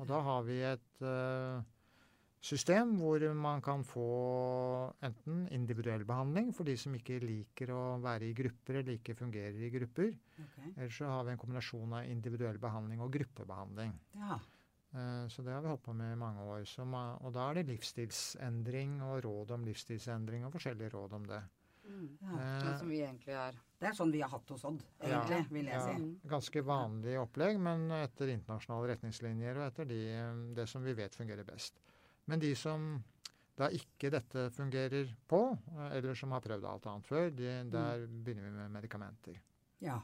[0.00, 1.62] Og da har vi et eh,
[2.42, 4.06] system hvor man kan få
[5.06, 9.60] enten individuell behandling for de som ikke liker å være i grupper eller ikke fungerer
[9.62, 10.10] i grupper.
[10.42, 10.72] Okay.
[10.76, 13.94] Eller så har vi en kombinasjon av individuell behandling og gruppebehandling.
[14.18, 14.40] Ja.
[14.92, 16.64] Eh, Så det har vi holdt på med i mange år.
[16.66, 21.42] Så og da er det livsstilsendring og råd om livsstilsendring og forskjellige råd om det.
[22.22, 22.34] Ja.
[22.38, 23.56] Eh, Sånn som vi egentlig er.
[23.78, 25.22] Det er sånn vi har hatt hos Odd, Ja.
[25.50, 26.18] vil jeg ja, si.
[26.28, 31.44] ganske vanlig opplegg, men etter internasjonale retningslinjer og etter de, det som vi vet fungerer
[31.44, 31.80] best.
[32.30, 33.02] Men de som
[33.58, 35.42] da ikke dette fungerer på,
[35.76, 39.38] eh, eller som har prøvd alt annet før, de, der begynner vi med medikamenter.
[39.84, 39.98] Ja.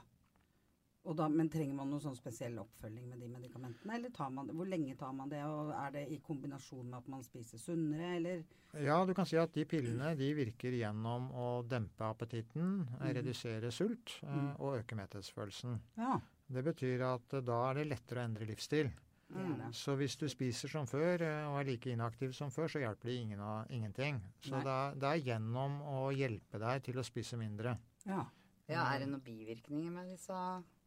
[1.09, 4.51] Og da, men trenger man noen sånn spesiell oppfølging med de medikamentene, eller tar man?
[4.53, 8.11] Hvor lenge tar man det, og er det i kombinasjon med at man spiser sunnere,
[8.19, 8.43] eller?
[8.85, 13.07] Ja, du kan si at de pillene de virker gjennom å dempe appetitten, mm.
[13.17, 14.51] redusere sult eh, Mm.
[14.59, 15.79] og øke metthetsfølelsen.
[15.97, 18.91] Ja, Det betyr at eh, da er det lettere å endre livsstil.
[19.35, 19.69] Det det.
[19.77, 23.11] Så hvis du spiser som før eh, og er like inaktiv som før, så hjelper
[23.11, 24.23] det ingen av, ingenting.
[24.41, 27.77] Så det er, det er gjennom å hjelpe deg til å spise mindre.
[28.09, 28.25] Ja.
[28.69, 30.37] Ja, er det noen bivirkninger med disse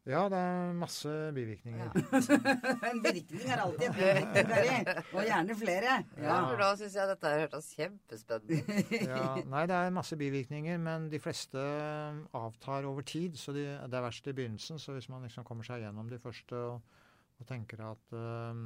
[0.06, 1.88] Ja, det er masse bivirkninger.
[1.94, 2.20] Ja.
[2.92, 5.96] en virkning er alltid en bivirkning, Og gjerne flere.
[6.18, 6.38] Ja, Ja.
[6.50, 8.96] for da syns jeg dette hørtes kjempespennende ut.
[9.08, 13.38] Ja, nei, det er masse bivirkninger, men de fleste eh, avtar over tid.
[13.38, 14.78] Så de, det er verst i begynnelsen.
[14.82, 16.98] Så hvis man liksom kommer seg gjennom de første og,
[17.42, 18.62] og tenker at eh,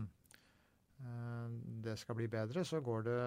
[0.99, 1.55] eh,
[1.87, 3.17] det skal bli bedre, så går det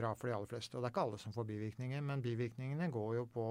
[0.00, 0.76] bra for de aller fleste.
[0.76, 3.46] Og det er ikke alle som får bivirkninger, men bivirkningene går jo på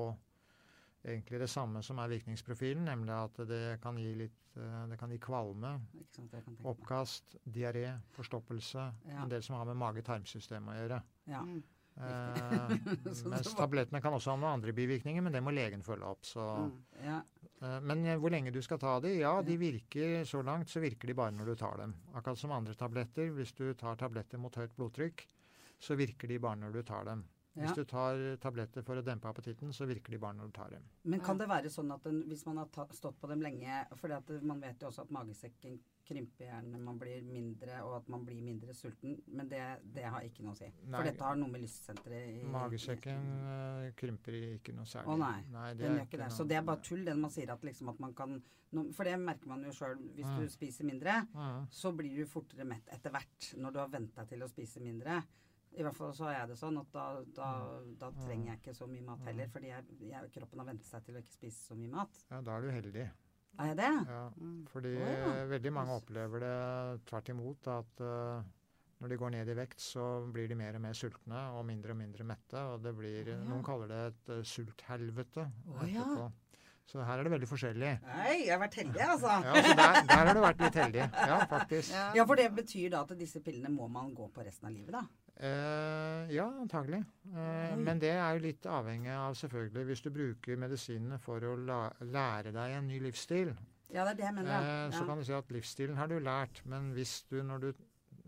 [1.03, 5.11] egentlig det samme som er virkningsprofilen, nemlig at det kan gi litt eh, det kan
[5.13, 5.75] gi kvalme,
[6.15, 6.35] sant,
[6.67, 8.87] oppkast, diaré, forstoppelse.
[9.07, 9.23] Ja.
[9.23, 11.03] En del som har med mage-tarmsystemet å gjøre.
[11.31, 11.43] Ja.
[11.99, 12.75] Eh,
[13.31, 16.23] mens tablettene kan også ha noen andre bivirkninger, men det må legen følge opp.
[16.27, 16.45] Så.
[16.63, 16.75] Mm.
[17.03, 17.17] ja.
[17.59, 19.17] Eh, men eh, hvor lenge du skal ta de?
[19.19, 21.95] Ja, de virker så langt, så virker de bare når du tar dem.
[22.13, 23.33] Akkurat som andre tabletter.
[23.35, 25.25] Hvis du tar tabletter mot høyt blodtrykk,
[25.79, 27.25] så virker de bare når du tar dem.
[27.57, 30.69] Hvis du tar tabletter for å dempe appetitten, så virker de bare når du tar
[30.75, 30.83] dem.
[31.11, 33.81] Men kan det være sånn at den, hvis man har ta, stått på dem lenge
[33.97, 34.13] For
[34.45, 38.39] man vet jo også at magesekken krymper gjerne man blir mindre, og at man blir
[38.45, 39.17] mindre sulten.
[39.27, 39.61] Men det,
[39.95, 40.69] det har ikke noe å si.
[40.85, 40.93] Nei.
[40.95, 45.11] For dette har noe med lystsenteret i Magesekken i, krymper ikke noe særlig.
[45.13, 46.23] Å nei, det Den er gjør ikke det.
[46.29, 48.39] noe- Så det er bare tull, det man sier at liksom at man kan
[48.71, 49.97] no, For det merker man jo sjøl.
[50.15, 50.37] Hvis ja.
[50.39, 51.51] du spiser mindre, ja.
[51.69, 54.81] så blir du fortere mett etter hvert når du har vent deg til å spise
[54.85, 55.21] mindre.
[55.77, 57.05] I hvert fall så har jeg det sånn at da,
[57.37, 57.49] da,
[58.01, 59.49] da trenger jeg ikke så mye mat heller.
[59.53, 62.21] Fordi jeg, jeg, kroppen har vent seg til å ikke spise så mye mat.
[62.31, 63.09] Ja, da er du heldig.
[63.59, 63.91] Er jeg det?
[64.07, 64.23] Ja.
[64.39, 64.59] Mm.
[64.71, 65.29] Fordi oh, ja.
[65.51, 66.55] veldig mange opplever det
[67.09, 68.49] tvert imot at uh,
[68.99, 71.95] når de går ned i vekt, så blir de mer og mer sultne og mindre
[71.95, 72.65] og mindre mette.
[72.73, 73.39] Og det blir, oh, ja.
[73.49, 76.05] Noen kaller det et uh, sulthelvete oh, ja.
[76.05, 76.29] etterpå.
[76.89, 77.89] Så her er det veldig forskjellig.
[78.01, 79.33] Nei, jeg har vært heldig, altså.
[79.45, 81.03] Ja, så der, der har du vært litt heldig.
[81.29, 81.91] Ja, faktisk.
[81.93, 82.05] Ja.
[82.17, 84.95] Ja, for det betyr da at disse pillene må man gå på resten av livet,
[84.97, 85.03] da?
[85.39, 86.99] Eh, ja, antagelig.
[87.31, 91.53] Eh, men det er jo litt avhengig av selvfølgelig hvis du bruker medisinene for å
[91.55, 93.53] la, lære deg en ny livsstil.
[93.89, 94.57] Ja, det er det jeg mener.
[94.59, 94.89] Eh, ja.
[94.97, 97.69] så kan du si at livsstilen har du lært, men hvis du når du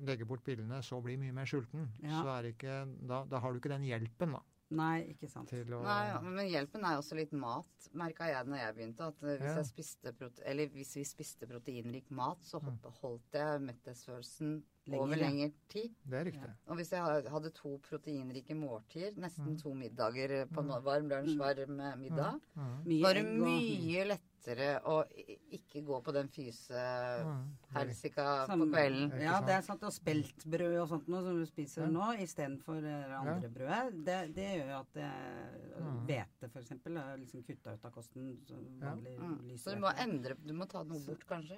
[0.07, 2.21] legger bort pillene, så blir mye mer sulten, Ja.
[2.23, 2.77] så er det ikke,
[3.11, 4.39] da, da har du ikke den hjelpen da,
[4.71, 5.49] Nei, ikke sant.
[5.51, 8.75] til å Nei, ja, men hjelpen er jo også litt mat, merka jeg når jeg
[8.77, 9.07] begynte.
[9.11, 9.55] At eh, hvis, Ja.
[9.59, 12.79] jeg spiste prote eller hvis vi spiste proteinrik mat, så Mm.
[13.01, 15.91] holdt jeg metthetsfølelsen Lenger, over lengre tid.
[16.09, 16.49] Det er riktig.
[16.67, 19.57] Og hvis jeg hadde to proteinrike måltider, nesten Mm.
[19.61, 25.03] to middager på no varm lunsj, varm eh, middag, var det mye lettere å
[25.53, 26.25] ikke gå på den.
[26.25, 29.11] Er fyse-helsika på kvelden.
[29.21, 29.83] Ja, det er sant.
[29.85, 31.87] Og speltbrød og sånt noe som du spiser Ja.
[31.89, 34.93] nå istedenfor det andre brødet, det, det gjør jo at
[35.77, 36.71] for hvete f.eks.
[36.71, 38.37] er liksom kutta ut av kosten.
[38.47, 38.89] Så Ja.
[38.95, 39.57] vanlig Mm.
[39.59, 41.57] Så du må endre Du må ta noe bort, kanskje?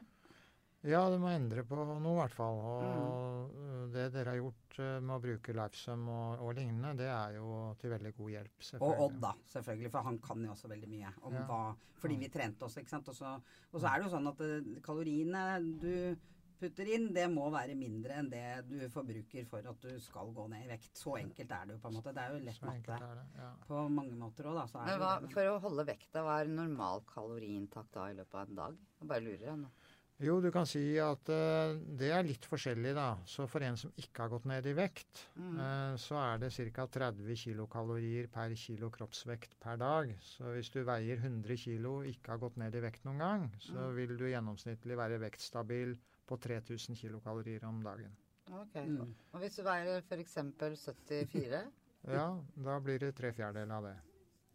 [0.84, 2.58] Ja, du må endre på noe i hvert fall.
[2.60, 3.92] Og Mm.
[3.94, 7.76] det dere har gjort øh, med å bruke Lifesum og, og lignende, det er jo
[7.80, 8.68] til veldig god hjelp.
[8.82, 9.00] Og.
[9.06, 9.92] Odd, da, selvfølgelig.
[9.92, 11.46] For han kan jo også veldig mye om Ja.
[11.48, 12.20] hva Fordi Mm.
[12.20, 13.08] vi trente også, ikke sant.
[13.08, 13.42] Og så,
[13.88, 16.18] er det jo sånn at eh, kaloriene du
[16.60, 20.50] putter inn, det må være mindre enn det du forbruker for at du skal gå
[20.50, 20.92] ned i vekt.
[21.00, 22.14] Så enkelt er det jo på en måte.
[22.14, 23.00] Det er jo lett matte.
[23.00, 23.24] det.
[23.40, 23.54] Ja.
[23.68, 24.66] På mange måter òg, da.
[24.68, 28.34] Så er Men hva, for å holde vekta, hva er normal kaloriinntak da i løpet
[28.36, 28.78] av en dag?
[29.00, 29.72] Jeg bare lurer, jeg nå.
[30.22, 33.18] Jo, du kan si at uh, det er litt forskjellig, da.
[33.28, 35.58] Så for en som ikke har gått ned i vekt, Mm.
[35.58, 36.86] uh, så er det ca.
[36.88, 40.14] 30 kilokalorier per kilo kroppsvekt per dag.
[40.22, 43.50] Så hvis du veier 100 kilo og ikke har gått ned i vekt noen gang,
[43.60, 43.96] så Mm.
[43.96, 45.98] vil du gjennomsnittlig være vektstabil
[46.28, 48.16] på 3000 kilokalorier om dagen.
[48.52, 48.76] Ok.
[48.76, 49.16] Mm.
[49.34, 50.38] Og hvis du veier f.eks.
[50.60, 51.64] 74
[52.08, 53.98] Ja, da blir det tre fjerdedeler av det.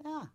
[0.04, 0.26] Ja.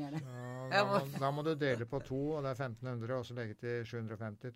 [0.00, 0.22] Er det?
[0.24, 3.36] Ja, da, må, da må du dele på to, og det er 1500, og så
[3.38, 4.54] legge til 750.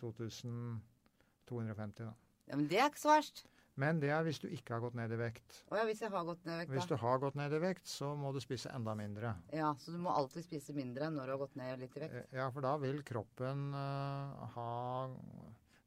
[1.47, 2.15] 2250, da.
[2.49, 2.57] ja.
[2.57, 3.45] Men det er ikke så verst.
[3.77, 5.59] Men det er hvis du ikke har gått ned i vekt.
[5.69, 6.77] Oh, ja, hvis jeg har gått ned i vekt, da.
[6.79, 9.35] Hvis du har gått ned i vekt, så må du spise enda mindre.
[9.53, 12.15] Ja, så du må alltid spise mindre når du har gått ned litt i vekt.
[12.23, 14.71] Eh, Ja, for da vil kroppen uh, ha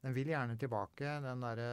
[0.05, 1.71] Den vil gjerne tilbake, den derre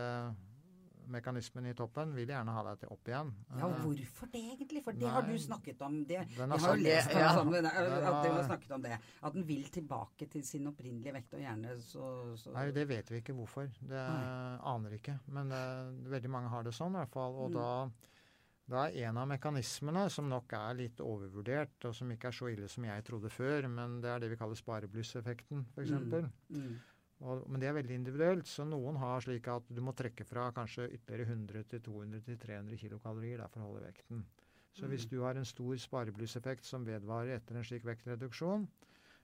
[1.07, 3.33] mekanismen i toppen vil gjerne ha deg til opp igjen.
[3.59, 4.83] Ja, Eh, hvorfor det egentlig?
[4.85, 6.05] For det har du snakket om.
[6.05, 7.29] Det, den jeg er har jo lest det, Ja.
[7.35, 8.99] sammen, at du har snakket om det.
[9.23, 13.11] At den vil tilbake til sin opprinnelige vekt, og gjerne så, så Nei, det vet
[13.11, 13.71] vi ikke hvorfor.
[13.81, 14.03] Det
[14.65, 15.19] aner ikke.
[15.29, 17.35] Men eh, veldig mange har det sånn i hvert fall.
[17.35, 17.55] Og Mm.
[17.55, 17.91] da,
[18.69, 22.49] da er en av mekanismene, som nok er litt overvurdert, og som ikke er så
[22.53, 25.91] ille som jeg trodde før, men det er det vi kaller spareblusseffekten, f.eks.
[25.91, 26.31] Mm.
[26.51, 26.81] Mm.
[27.25, 30.51] Og, men det er veldig individuelt, så noen har slik at du må trekke fra
[30.53, 34.25] kanskje ytterligere 100-200-300 kilokalorier for å holde vekten.
[34.77, 34.91] Så Mm.
[34.91, 38.67] hvis du har en stor spareblusseffekt som vedvarer etter en slik vektreduksjon,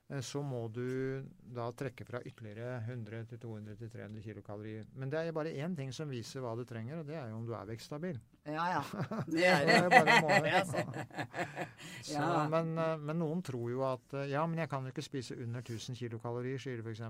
[0.08, 4.86] eh, så må du da trekke fra ytterligere 100-200-300 kilokalorier.
[4.94, 7.36] Men det er bare én ting som viser hva du trenger, og det er jo
[7.36, 8.18] om du er vektstabil.
[8.44, 8.80] Ja, ja.
[9.26, 10.46] Det Det er er jo bare en.
[10.52, 12.48] Ja, så- Ja.
[12.50, 15.36] men, eh, men noen tror jo at eh, ja, men jeg kan jo ikke spise
[15.38, 17.00] under 1000 kilokalorier, sier du f.eks.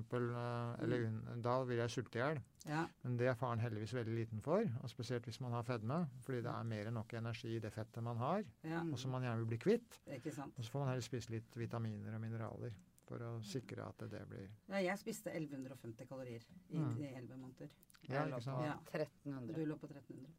[0.83, 2.41] Eller un, da vil jeg sulte i hjel.
[2.69, 2.83] Ja.
[3.03, 6.03] Men det er faren heldigvis veldig liten for, og spesielt hvis man har fedme.
[6.27, 8.83] Fordi det er mer enn nok energi i det fettet man har, ja.
[8.85, 10.01] og som man gjerne vil bli kvitt.
[10.19, 10.53] Ikke sant.
[10.59, 12.77] Og så får man heller spise litt vitaminer og mineraler
[13.09, 17.01] for å sikre at det blir Ja, jeg spiste 1150 kalorier i, Mm.
[17.01, 17.73] 11 måneder.
[18.09, 18.65] Ja, ikke sant?
[18.67, 18.77] Ja.
[18.93, 19.55] 1300.
[19.57, 20.31] Du lå på 1300.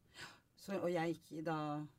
[0.64, 1.56] Så, og jeg gikk da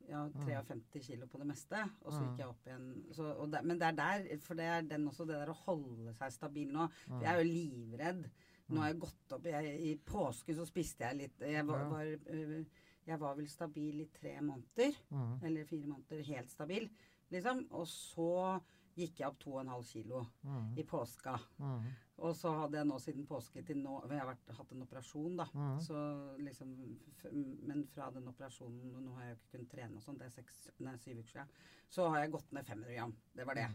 [0.08, 0.40] ja, Mm.
[0.42, 2.26] 53 kilo på det meste, og så Mm.
[2.26, 2.86] gikk jeg opp igjen.
[3.14, 5.60] Så, og der, men det er der, for det er den også, det der å
[5.66, 6.88] holde seg stabil nå.
[7.06, 8.24] For Jeg er jo livredd.
[8.68, 12.04] Nå har jeg gått opp jeg, I påske så spiste jeg litt Jeg var, var,
[12.04, 12.64] øh,
[13.06, 14.96] jeg var vel stabil i tre måneder.
[15.44, 16.24] Eller fire måneder.
[16.24, 16.88] Helt stabil,
[17.30, 17.68] liksom.
[17.70, 18.60] Og så
[18.96, 20.26] gikk jeg opp 2,5 kilo
[20.76, 21.38] i påska.
[21.60, 21.84] Mhm.
[22.24, 25.34] Og så hadde jeg nå siden påske til nå Jeg har vært, hatt en operasjon,
[25.36, 25.46] da.
[25.52, 25.74] Mm.
[25.84, 26.04] Så
[26.40, 26.70] liksom
[27.66, 30.30] Men fra den operasjonen og Nå har jeg jo ikke kunnet trene og sånn, det
[30.30, 31.58] er seks, nei, syv uker siden.
[31.92, 33.12] Så har jeg gått ned 500 gram.
[33.36, 33.68] Det var det.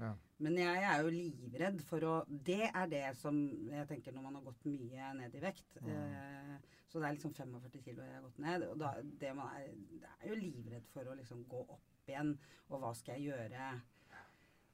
[0.00, 0.10] Ja.
[0.42, 3.38] Men jeg er jo livredd for å Det er det som
[3.70, 5.78] jeg tenker når man har gått mye ned i vekt.
[5.78, 5.92] Mm.
[5.94, 6.54] Eh,
[6.90, 8.66] så det er liksom 45 kilo jeg har gått ned.
[8.72, 9.70] Og da, det man er,
[10.02, 12.34] det er jo livredd for å liksom gå opp igjen.
[12.70, 13.72] Og hva skal jeg gjøre?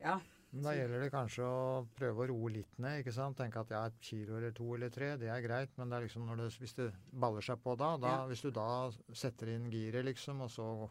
[0.01, 0.17] Ja.
[0.53, 3.01] Men da gjelder det kanskje å prøve å roe litt ned.
[3.05, 3.37] ikke sant?
[3.39, 5.71] Tenke at ja, et kilo eller to eller tre, det er greit.
[5.79, 8.27] Men det er liksom når det, hvis det baller seg på da, da Ja.
[8.27, 10.91] hvis du da setter inn giret, liksom, og så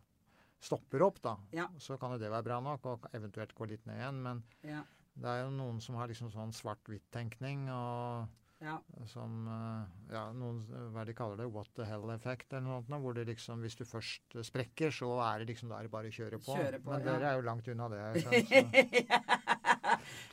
[0.62, 1.68] stopper opp, da, Ja.
[1.78, 4.22] så kan jo det være bra nok, og eventuelt gå litt ned igjen.
[4.24, 4.84] Men Ja.
[5.16, 8.28] det er jo noen som har liksom sånn svart-hvitt-tenkning, og
[8.62, 8.78] ja.
[9.08, 13.14] som eh, Ja, noen hva de kaller det, what the hell-effekt, eller noe sånt, hvor
[13.14, 16.12] det liksom Hvis du først sprekker, så er det liksom da er det bare å
[16.12, 16.56] kjøre på.
[16.58, 18.00] Kjøre på, men dere er jo langt unna det.
[18.00, 19.49] jeg skjønner, så.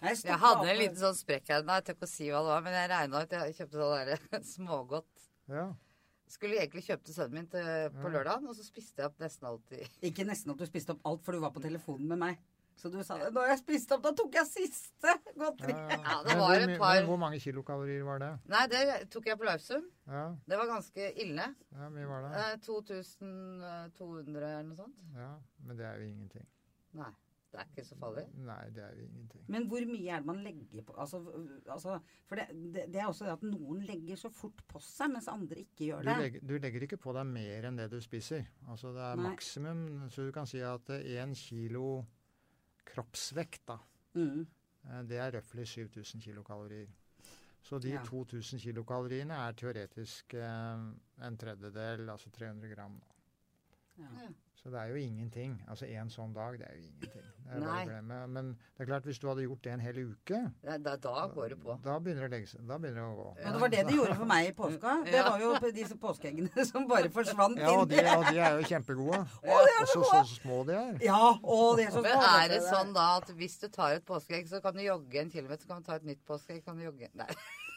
[0.03, 1.63] Jeg, Jeg hadde en liten sånn sprekk her.
[1.67, 3.83] Nei, Jeg tør ikke å si hva det var, men jeg regna ut Jeg kjøpte
[3.83, 5.27] sånn der smågodt.
[5.53, 5.67] Ja.
[6.27, 7.67] Skulle egentlig kjøpe til sønnen min til,
[8.03, 9.73] på lørdag, og så spiste jeg opp nesten alt.
[10.09, 12.41] Ikke nesten at du spiste opp alt, for du var på telefonen med meg.
[12.77, 13.31] Så du sa det.
[13.33, 15.73] Når jeg spiste opp, da tok jeg siste godteri.
[15.73, 16.17] Ja, ja.
[16.29, 18.29] ja hvor par- hvor mange kilokalorier var det?
[18.53, 18.83] Nei, det
[19.15, 19.87] tok jeg på lausum.
[20.05, 21.47] Ja, Det var ganske ille.
[21.73, 22.43] ja mye var det?
[22.43, 24.99] Eh, 2200 eller noe sånt.
[25.17, 25.31] Ja,
[25.65, 26.47] Men det er jo ingenting.
[27.01, 27.09] Nei,
[27.57, 28.25] det er ikke så farlig.
[28.47, 29.45] Nei, det er jo ingenting.
[29.55, 31.21] Men hvor mye er det man legger på Altså,
[31.73, 31.97] altså
[32.29, 35.29] For det, det, det er også det at noen legger så fort på seg, mens
[35.33, 36.19] andre ikke gjør Du det.
[36.21, 38.45] legger, du legger ikke på deg mer enn det du spiser.
[38.69, 39.31] Altså Det er Nei.
[39.31, 39.83] maksimum.
[40.11, 42.05] Så du kan si at én kilo
[42.87, 43.79] kroppsvekt, da,
[44.15, 44.47] Mm.
[44.89, 46.89] eh, det er røftlig 7000 kilokalorier.
[47.63, 48.03] Så de Ja.
[48.05, 50.93] 2000 kilokaloriene er teoretisk eh,
[51.27, 53.01] en tredjedel, altså 300 gram.
[53.01, 53.07] Da.
[53.99, 54.11] Ja.
[54.23, 54.29] Ja.
[54.57, 55.53] Så det er jo ingenting.
[55.71, 57.27] Altså én sånn dag, det er jo ingenting.
[57.47, 58.27] Det er.
[58.27, 61.27] Men det er klart, hvis du hadde gjort det en hel uke, Da, da, da
[61.31, 61.77] går det på.
[61.85, 62.65] da begynner det å legge seg.
[62.67, 63.27] Da begynner det å gå.
[63.31, 64.95] Og det var det de gjorde for meg i påska.
[65.07, 67.95] Det var jo disse påskeeggene som bare forsvant Ja, og inn.
[67.95, 69.21] de, og de er jo kjempegode.
[69.47, 70.99] Å, er Og så så så små de er.
[71.07, 74.05] Ja, å, de er så Men er det sånn da at hvis du tar et
[74.09, 76.75] påskeegg, så kan du jogge en kilometer, så kan du ta et nytt påskeegg, kan
[76.77, 77.31] du jogge Nei.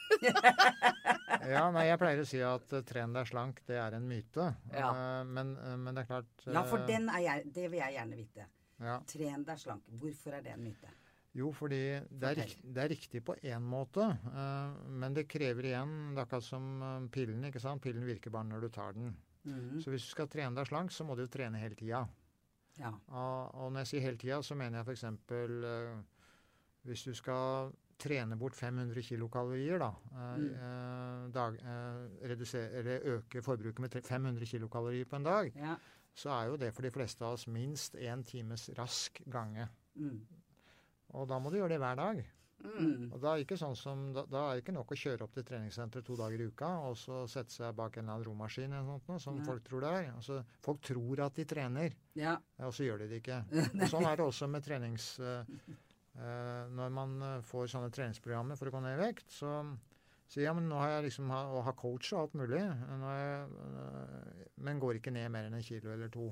[1.49, 4.49] Ja, nei, jeg pleier å si at uh, tren deg slank, det er en myte.
[4.73, 4.89] Ja.
[4.93, 8.17] Uh, men, uh, men det er klart Ja, for den jeg, det vil jeg gjerne
[8.19, 8.47] vite.
[8.83, 8.97] ja.
[9.09, 9.87] Tren deg slank.
[10.01, 10.91] Hvorfor er det en myte?
[11.37, 14.01] Jo, fordi det er, rikt, det er riktig på én måte,
[14.89, 16.63] men det krever igjen Det er akkurat som
[17.13, 17.43] pillen.
[17.45, 17.83] ikke sant?
[17.83, 19.11] Pillen virker bare når du tar den.
[19.45, 19.77] Mhm.
[19.79, 22.01] Så hvis du skal trene deg slank, så må du trene hele tida.
[22.79, 22.91] Ja.
[23.11, 25.05] Og, og når jeg sier hele tida, så mener jeg f.eks.
[25.29, 26.01] Uh,
[26.89, 30.49] hvis du skal trene bort 500 kilokalorier, da, eh, Mm.
[30.55, 35.75] eh, dag, eh, redusere, eller øke forbruket med 500 kilokalorier på en dag, ja.
[36.15, 39.67] så er jo det for de fleste av oss minst én times rask gange.
[39.97, 40.19] Mm.
[41.13, 42.25] Og da må du gjøre det hver dag.
[42.59, 43.13] Mm.
[43.13, 45.43] Og da er, sånn som, da, da er det ikke nok å kjøre opp til
[45.47, 48.83] treningssenteret to dager i uka og så sette seg bak en eller annen romaskin, eller
[48.83, 49.45] noe sånt, som Nei.
[49.45, 50.09] folk tror det er.
[50.11, 51.95] Altså, folk tror at de trener.
[52.19, 52.33] Ja.
[52.59, 53.45] Og så gjør de det ikke.
[53.81, 55.19] Og sånn er det også med trenings...
[55.19, 55.45] eh,
[56.75, 59.53] når man eh, får sånne treningsprogrammer for å gå ned i vekt, så,
[60.29, 63.47] sier ja, men nå har jeg liksom ha, og har coach og alt mulig, jeg,
[63.71, 66.27] øh, men går ikke ned mer enn en kilo eller to.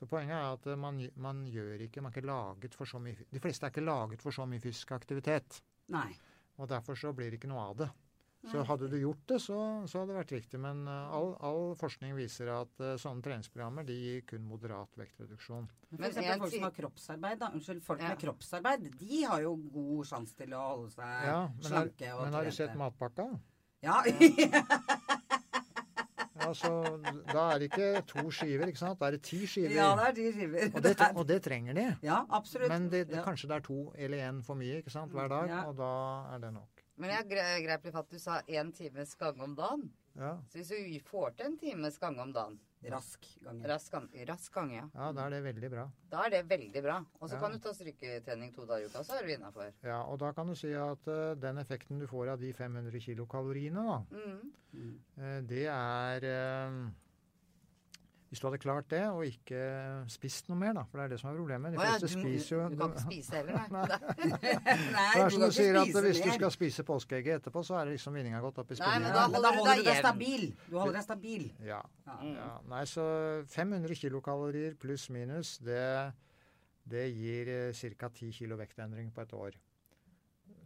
[0.00, 3.26] Så poenget er at man, man gjør ikke, man er ikke laget for så mye
[3.28, 5.58] De fleste er ikke laget for så mye fysisk aktivitet.
[5.92, 6.08] Nei.
[6.56, 7.90] Og derfor så blir det ikke noe av det.
[8.48, 10.58] Så hadde du gjort det, så, så hadde det vært riktig.
[10.64, 15.66] Men uh, all, all forskning viser at uh, sånne treningsprogrammer de gir kun moderat vektreduksjon.
[15.90, 17.50] Men for eksempel folk som har kroppsarbeid, da.
[17.52, 18.14] Unnskyld, folk Ja.
[18.14, 22.14] med kroppsarbeid, de har jo god sjanse til å holde seg Ja, men, har, slanke
[22.16, 23.28] og men har du sett matpakka?
[23.84, 24.00] Ja.
[26.40, 26.70] Ja, så
[27.28, 28.96] Da er det ikke to skiver, ikke sant?
[29.00, 29.74] Da er det ti skiver.
[29.76, 30.70] ja, det er ti skiver.
[30.72, 31.84] og, det, og det trenger de.
[32.06, 32.70] Ja, absolutt.
[32.72, 33.24] Men det, det, ja.
[33.26, 35.60] kanskje det er to eller én for mye ikke sant, hver dag, Ja.
[35.68, 35.90] og da
[36.34, 36.79] er det nok.
[37.00, 37.28] Men jeg
[37.64, 38.10] greip litt fatt.
[38.12, 39.88] Du sa én times gange om dagen.
[40.18, 42.58] Ja, Så hvis du får til en times gange om dagen
[42.90, 43.62] Rask gange.
[43.68, 44.86] Rask gang- rask gange, ja.
[44.94, 45.84] ja da er det veldig bra.
[46.10, 46.94] Da er det veldig bra.
[47.20, 47.40] Og så Ja.
[47.40, 49.72] kan du ta strykketrening to dager i uka, så er du innafor.
[49.84, 52.98] Ja, og da kan du si at uh, den effekten du får av de 500
[53.00, 54.52] kilokaloriene, da, Mm.
[54.74, 54.98] Mm.
[55.18, 56.90] eh, det er eh,
[58.30, 59.60] Hvis du hadde klart det, og ikke
[60.06, 61.72] spist noe mer, da, for det er det som er problemet.
[61.74, 63.80] De Å ja, du, spiser jo du kan ikke spise heller, nei.
[64.94, 67.64] Nei, Det er som du, du sier at spise Hvis du skal spise påskeegget etterpå,
[67.66, 69.58] så er det liksom vinninga gått opp i Nei, men da men holder da du
[69.58, 70.44] holder du deg stabil.
[70.68, 71.42] Du holder deg stabil.
[71.66, 71.80] Ja.
[72.22, 72.52] Ja.
[72.70, 73.08] Nei, så
[73.50, 75.82] 500 kilokalorier pluss minus, det,
[76.94, 78.12] det gir eh, ca.
[78.14, 79.58] 10 kilo vektendring på et år.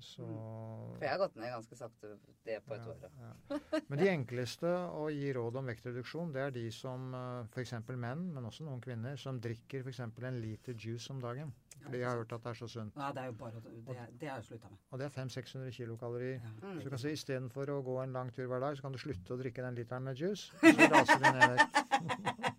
[0.05, 2.15] Så For jeg har gått ned ganske sakte
[2.45, 3.11] det på et ja, år.
[3.25, 3.81] ja.
[3.89, 7.15] Men de enkleste å gi råd om vektreduksjon, det er de som
[7.55, 7.75] f.eks.
[7.91, 10.03] menn, men også noen kvinner, som drikker f.eks.
[10.05, 11.55] en liter juice om dagen.
[11.85, 12.97] Fordi jeg har hørt at det er så sunt.
[12.97, 14.79] Ja, det er jo bare Det, det har jeg slutta med.
[14.91, 16.41] Og det er 500-600 kilokalorier.
[16.41, 16.53] Ja.
[16.63, 16.79] Mm.
[16.79, 19.01] Så du kan si istedenfor å gå en lang tur hver dag, så kan du
[19.03, 20.53] slutte å drikke den literen med juice.
[20.61, 22.51] Så raser du ned vekt.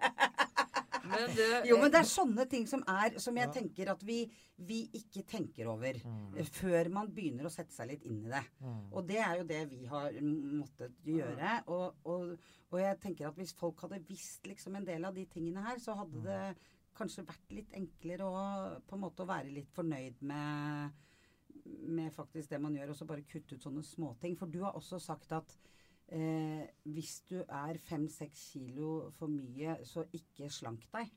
[1.19, 3.53] Men du, Jo, men det er sånne ting som er Som jeg Ja.
[3.55, 4.17] tenker at vi,
[4.57, 6.37] vi ikke tenker over Mm.
[6.37, 8.43] eh, før man begynner å sette seg litt inn i det.
[8.61, 8.81] Mm.
[8.93, 11.55] Og det er jo det vi har måttet gjøre.
[11.67, 12.37] Og, og,
[12.71, 15.77] og jeg tenker at hvis folk hadde visst liksom en del av de tingene her,
[15.79, 16.55] så hadde det
[16.95, 18.43] kanskje vært litt enklere å
[18.87, 20.93] på en måte å være litt fornøyd med
[21.65, 24.35] med faktisk det man gjør, og så bare kutte ut sånne småting.
[24.37, 25.55] For du har også sagt at
[26.11, 31.13] eh, hvis du er fem-seks kilo for mye, så ikke slank deg.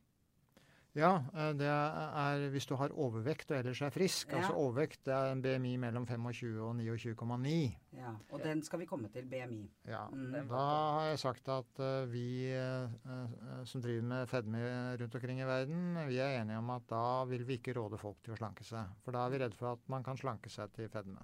[0.96, 4.32] Ja, eh, det er hvis du har overvekt og ellers er frisk.
[4.32, 4.40] Ja.
[4.40, 7.52] Altså overvekt det er en BMI mellom 25 og 29,9.
[7.98, 9.60] Ja, og den skal vi komme til, BMI.
[9.86, 10.48] Ja, Mm.
[10.48, 10.64] Da
[10.96, 14.60] har jeg sagt at eh, vi eh, som driver med fedme
[15.00, 18.16] rundt omkring i verden, vi er enige om at da vil vi ikke råde folk
[18.24, 18.88] til å slanke seg.
[19.04, 21.20] For da er vi redd for at man kan slanke seg til fedme.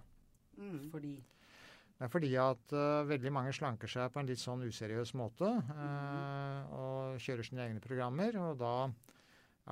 [0.59, 0.91] mm.
[0.93, 1.17] Fordi
[1.95, 5.47] Det er fordi at uh, veldig mange slanker seg på en litt sånn useriøs måte
[5.47, 8.35] eh, og kjører sine egne programmer.
[8.43, 8.73] Og da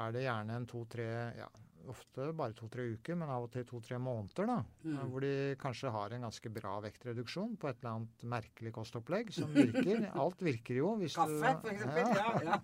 [0.07, 1.09] er det gjerne en to-tre
[1.41, 1.49] ja,
[1.91, 4.47] Ofte bare to-tre uker, men av og til to-tre måneder.
[4.47, 4.93] da, Mm.
[5.01, 9.33] eh, Hvor de kanskje har en ganske bra vektreduksjon på et eller annet merkelig kostopplegg
[9.35, 10.05] som virker.
[10.23, 10.93] Alt virker jo.
[11.03, 12.15] Hvis Kaffe, du, for eksempel.
[12.15, 12.61] Ja, Ja, ja.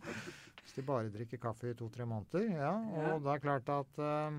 [0.63, 2.47] hvis de bare drikker kaffe i to-tre måneder.
[2.47, 3.17] Ja, Ja.
[3.17, 4.39] og er det klart at eh,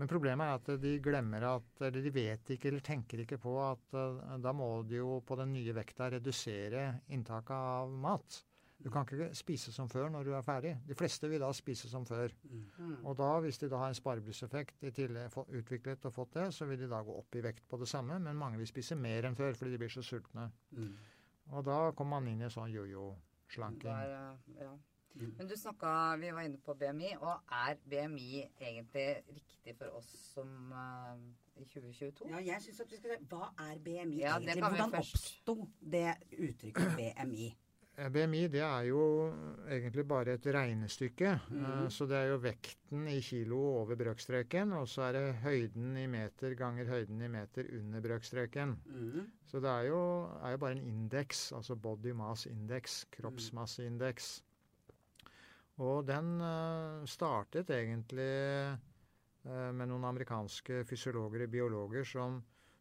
[0.00, 3.56] Men problemet er at de glemmer at Eller de vet ikke eller tenker ikke på
[3.62, 8.40] at eh, da må de jo på den nye vekta redusere inntaket av mat.
[8.80, 10.72] Du kan ikke spise som før når du er ferdig.
[10.88, 12.32] De fleste vil da spise som før.
[12.48, 12.94] Mm.
[13.04, 16.68] Og da, hvis de da har en spareblusseffekt i tillegg utviklet og fått det, så
[16.70, 19.28] vil de da gå opp i vekt på det samme, men mange vil spise mer
[19.28, 20.48] enn før fordi de blir så sultne.
[20.72, 20.94] Mm.
[21.50, 23.92] Og da kommer man inn i sånn jojo-slanking.
[24.56, 24.72] eh, ja.
[25.14, 25.32] Mm.
[25.38, 30.10] Men du snakka Vi var inne på BMI, og er BMI egentlig riktig for oss
[30.34, 31.16] som uh,
[31.56, 32.28] i 2022?
[32.30, 34.62] Ja, jeg synes at vi skal se, Hva er BMI Ja, egentlig?
[34.62, 37.50] Hvordan oppsto det uttrykket BMI?
[38.00, 39.02] Eh, BMI det er jo
[39.68, 41.34] egentlig bare et regnestykke.
[41.50, 41.64] Mm.
[41.64, 45.96] Eh, Så det er jo vekten i kilo over brøkstreken, og så er det høyden
[45.96, 48.78] i meter ganger høyden i meter under brøkstreken.
[48.86, 49.26] Mm.
[49.46, 50.02] Så det er jo,
[50.42, 54.42] er jo bare en indeks, altså body mass index, kroppsmasseindeks.
[55.80, 62.40] Og den eh, startet egentlig eh, med noen amerikanske fysiologer og biologer som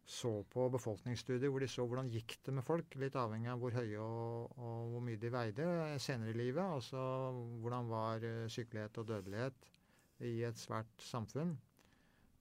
[0.09, 3.75] så på befolkningsstudier hvor de så hvordan gikk det med folk, litt avhengig av hvor
[3.77, 5.67] høye og, og hvor mye de veide
[6.01, 6.63] senere i livet.
[6.65, 6.99] Altså
[7.61, 9.69] hvordan var eh, sykelighet og dødelighet
[10.25, 11.53] i et svært samfunn.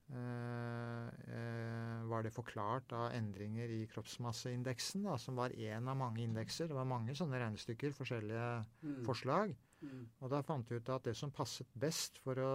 [0.09, 6.25] Eh, eh, var det forklart av endringer i kroppsmasseindeksen, da, som var én av mange
[6.25, 6.71] indekser.
[6.71, 8.49] Det var mange sånne regnestykker, forskjellige
[8.83, 9.05] Mm.
[9.05, 9.53] forslag.
[9.83, 10.07] Mm.
[10.21, 12.53] Og da fant vi ut at det som passet best for å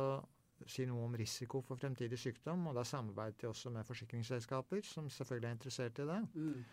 [0.67, 5.09] si noe om risiko for fremtidig sykdom, og da samarbeidet de også med forsikringsselskaper, som
[5.11, 6.63] selvfølgelig er interessert i det, Mm.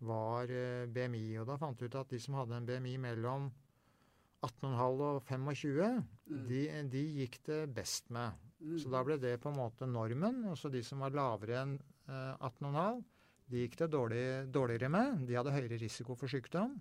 [0.00, 1.38] var eh, BMI.
[1.40, 3.50] Og da fant vi ut at de som hadde en BMI mellom
[4.42, 6.46] 18,5 og 25, Mm.
[6.46, 8.32] de, de gikk det best med.
[8.62, 8.78] Mm.
[8.78, 10.44] Så da ble det på en måte normen.
[10.48, 11.74] Altså de som var lavere enn
[12.08, 13.02] eh, 18,5,
[13.50, 15.26] de gikk det dårlig, dårligere med.
[15.26, 16.78] De hadde høyere risiko for sykdom.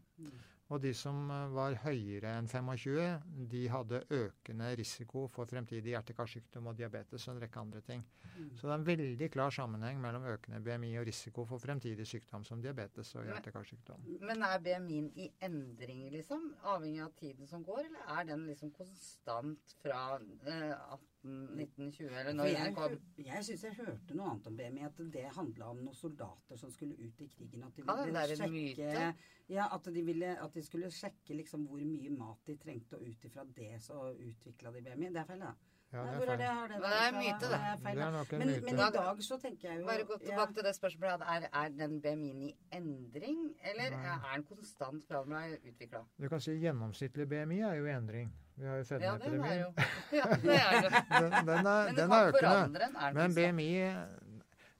[0.69, 6.69] Og de som eh, var høyere enn 25, de hadde økende risiko for fremtidig hjerte-karsykdom
[6.69, 8.03] og diabetes og en rekke andre ting.
[8.35, 8.51] Mm.
[8.53, 12.45] Så det er en veldig klar sammenheng mellom økende BMI og risiko for fremtidig sykdom
[12.45, 14.05] som diabetes og hjerte-karsykdom.
[14.21, 16.51] Men er BMI-en i endring, liksom?
[16.75, 22.19] Avhengig av tiden som går, eller er den liksom konstant fra eh, 18, 19, 20,
[22.19, 22.93] eller når jeg den kom?
[23.25, 26.71] jeg syns jeg hørte noe annet om BMI, at det handla om noen soldater som
[26.71, 27.63] skulle ut i krigen.
[27.67, 29.09] At de Ja, ville der sjekke.
[29.49, 33.03] Ja, at de, ville, at de skulle sjekke liksom hvor mye mat de trengte, og
[33.09, 35.11] ut ifra det så utvikla de BMI.
[35.11, 35.51] Det er feil, da.
[35.91, 36.79] Ja, det er det det?
[36.83, 37.59] Det er en myte, det.
[37.83, 38.65] Det er nok en Men, myte.
[38.65, 40.25] men i dag så tenker jeg jo Bare gå ja.
[40.27, 41.23] tilbake til det spørsmålet.
[41.33, 43.39] Er, er den BMI-en i endring,
[43.71, 44.03] eller Nei.
[44.05, 46.03] er den konstant fra den ble utvikla?
[46.21, 48.29] Du kan si gjennomsnittlig BMI er jo i endring.
[48.59, 49.73] Vi har jo Ja, den er jo
[50.19, 51.03] Ja, det det.
[51.19, 52.89] Den, den er, den er økende.
[53.13, 53.35] Men?
[53.35, 53.69] BMI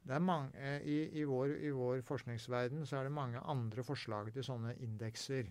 [0.10, 3.84] det er mange, eh, i, i, vår, I vår forskningsverden så er det mange andre
[3.86, 5.50] forslag til sånne indekser.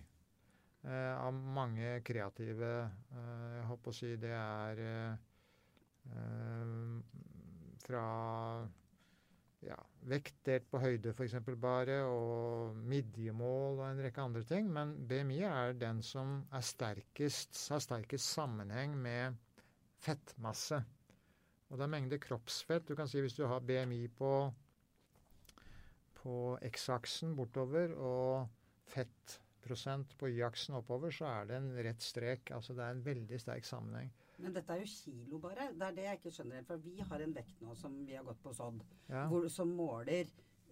[0.83, 2.71] Eh, av mange kreative
[3.11, 5.28] eh, Jeg holdt på å si det er eh,
[7.85, 8.03] fra
[9.65, 9.77] ja,
[10.07, 11.35] vekt delt på høyde f.eks.
[11.59, 14.69] bare, og midjemål og en rekke andre ting.
[14.75, 19.39] Men BMI er den som er sterkest, har sterkest sammenheng med
[19.99, 20.79] fettmasse.
[21.69, 22.87] Og det er mengde kroppsfett.
[22.87, 24.31] Du kan si hvis du har BMI på,
[26.21, 26.37] på
[26.71, 28.47] X-aksen bortover og
[28.89, 32.55] fettprosent på Y-aksen oppover, så er det en rett strek.
[32.55, 34.09] Altså det er en veldig sterk sammenheng.
[34.39, 35.69] Men dette er jo kilo, bare.
[35.75, 36.63] Det er det jeg ikke skjønner.
[36.65, 39.27] For vi har en vekt nå som vi har gått på sådd, Ja.
[39.27, 40.25] hvor, som måler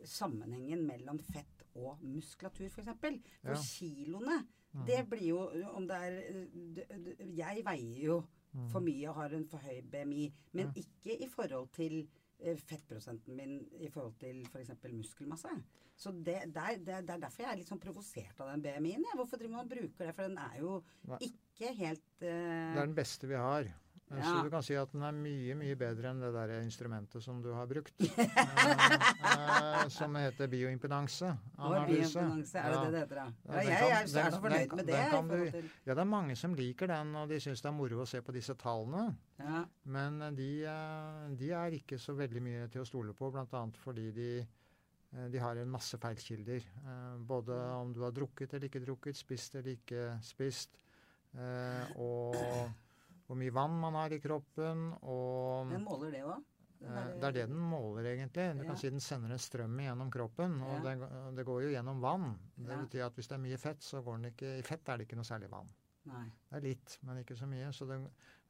[0.07, 2.85] sammenhengen mellom fett og muskulatur, f.eks.
[2.85, 3.61] For, for Ja.
[3.61, 4.85] kiloene, Mm.
[4.85, 5.39] det blir jo
[5.75, 6.47] Om det er
[7.35, 8.69] Jeg veier jo Mm.
[8.71, 12.07] for mye og har en for høy BMI, men ikke i forhold til
[12.39, 14.71] fettprosenten min i forhold til f.eks.
[14.93, 15.53] muskelmasse.
[15.97, 19.07] Så det, der, det, det er derfor jeg er litt sånn provosert av den BMI-en.
[19.17, 20.13] Hvorfor driver man og bruker det?
[20.13, 20.75] For den er jo
[21.09, 21.19] Nei.
[21.31, 22.27] ikke helt uh...
[22.27, 23.71] Det er den beste vi har.
[24.09, 27.21] Eh, Så du kan si at den er mye mye bedre enn det der instrumentet
[27.23, 27.91] som du har brukt.
[27.99, 31.33] eh, eh, som heter bioimpedanse.
[31.57, 32.13] Analyse.
[32.15, 32.83] bioimpedanse, er det Ja.
[32.85, 33.25] det det heter, da?
[33.25, 35.51] Ja, Ja, jeg, jeg er så fornøyd med det.
[35.51, 38.07] du- Ja, det er mange som liker den, og de syns det er moro å
[38.07, 39.17] se på disse tallene.
[39.39, 39.65] Ja.
[39.85, 43.65] Men eh, de, eh, de er ikke så veldig mye til å stole på, bl.a.
[43.83, 44.47] fordi de,
[45.31, 46.63] de har en masse feilkilder.
[47.27, 50.77] Både om du har drukket eller ikke drukket, spist eller ikke spist.
[51.97, 52.35] Og
[53.27, 54.93] hvor mye vann man har i kroppen.
[55.03, 56.43] Og Den måler det òg?
[56.81, 58.53] eh, det er det den måler, egentlig.
[58.57, 58.67] Du Ja.
[58.69, 60.61] kan si den sender en strøm gjennom kroppen.
[60.61, 60.95] Og Ja.
[60.95, 62.37] det, det går jo gjennom vann.
[62.57, 62.77] Det Ja.
[62.85, 65.07] betyr at hvis det er mye fett, så går den ikke I fett er det
[65.07, 65.69] ikke noe særlig vann.
[66.05, 66.23] Nei.
[66.49, 67.67] Det er litt, men ikke så mye.
[67.73, 67.99] Så det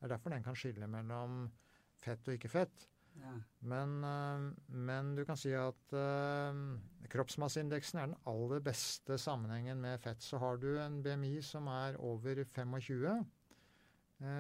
[0.04, 1.50] er derfor den kan skille mellom
[1.98, 2.88] fett og ikke fett.
[3.20, 3.34] Ja.
[3.64, 6.78] Men, øh, men du kan si at uh,
[7.10, 10.22] kroppsmasseindeksen er den aller beste sammenhengen med fett.
[10.22, 13.24] Så har du en BMI som er over 25, eh,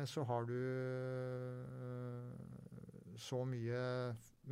[0.09, 2.31] så har du øh,
[3.17, 3.81] så mye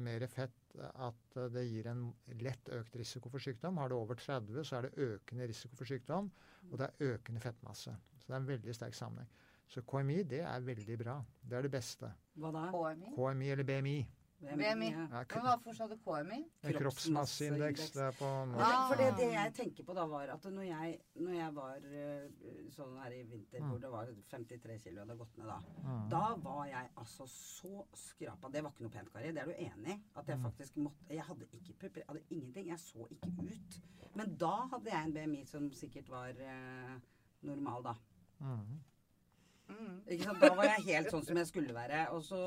[0.05, 2.07] mer fett at det gir en
[2.41, 3.77] lett økt risiko for sykdom.
[3.79, 6.29] Har du over 30, så er det økende risiko for sykdom,
[6.71, 7.95] og det er økende fettmasse.
[8.19, 9.29] Så det er en veldig sterk sammenheng.
[9.67, 11.15] Så KMI, det er veldig bra.
[11.41, 12.11] Det er det beste.
[12.37, 12.67] Hva da?
[12.73, 13.13] KMI?
[13.15, 13.97] KMI eller BMI.
[14.45, 14.89] BMI.
[14.91, 15.07] Ja.
[15.09, 16.39] Men hva for sa du KMI?
[16.75, 17.89] Kroppsmasseindeks.
[17.95, 18.69] Det er på Men norsk.
[18.69, 19.17] det- For det, Ah.
[19.17, 22.29] det jeg tenker på da, var at når jeg, når jeg var eh,
[22.69, 23.69] sånn her i vinter, Mm.
[23.69, 26.09] hvor det var 53 kilo hadde gått ned da, Mm.
[26.09, 28.51] da var jeg altså så skrapa.
[28.51, 29.31] Det var ikke noe pent, Kari.
[29.31, 30.01] Det er du enig i?
[30.15, 30.43] At jeg Mm.
[30.51, 32.67] faktisk måtte Jeg hadde ikke pupper, jeg hadde ingenting.
[32.67, 33.79] Jeg så ikke ut.
[34.15, 36.99] Men da hadde jeg en BMI som sikkert var eh,
[37.41, 37.93] normal, da.
[38.41, 38.79] Mm.
[39.67, 39.95] Mm.
[40.41, 42.05] Da var jeg helt sånn som jeg skulle være.
[42.15, 42.39] Og så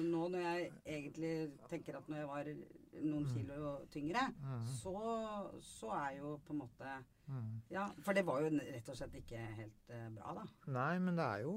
[0.00, 1.34] nå når jeg egentlig
[1.70, 2.52] tenker at når jeg var
[3.00, 3.32] noen Mm.
[3.34, 4.66] kilo tyngre, Mm.
[4.82, 4.94] så,
[5.62, 7.60] så er jo på en måte Mm.
[7.70, 10.42] Ja, for det var jo rett og slett ikke helt eh, bra, da.
[10.74, 11.52] Nei, men det er jo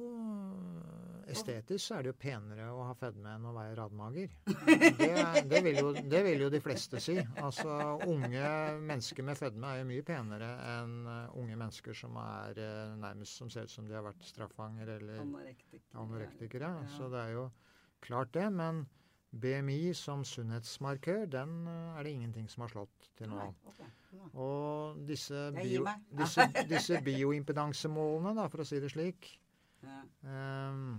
[1.27, 4.29] Estetisk så er det jo penere å ha fedme enn å være radmager.
[4.99, 7.15] Det, det, vil jo, det vil jo de fleste si.
[7.41, 7.73] Altså,
[8.05, 8.45] Unge
[8.85, 13.41] mennesker med fedme er jo mye penere enn eh, unge mennesker som er eh, nærmest
[13.41, 15.97] som ser ut som de har vært straffanger eller Anorektikere.
[16.03, 16.71] anorektikere.
[16.85, 16.93] Ja.
[16.93, 17.47] Så det er jo
[18.05, 18.45] klart det.
[18.53, 18.85] Men
[19.35, 23.49] BMI som sunnhetsmarkør, den eh, er det ingenting som har slått til nå.
[23.67, 23.89] Okay.
[24.15, 24.35] ok.
[24.39, 25.83] Og disse, bio,
[26.21, 29.33] disse, disse bioimpedansemålene, da, for å si det slik
[29.83, 29.99] Ja.
[30.71, 30.95] um,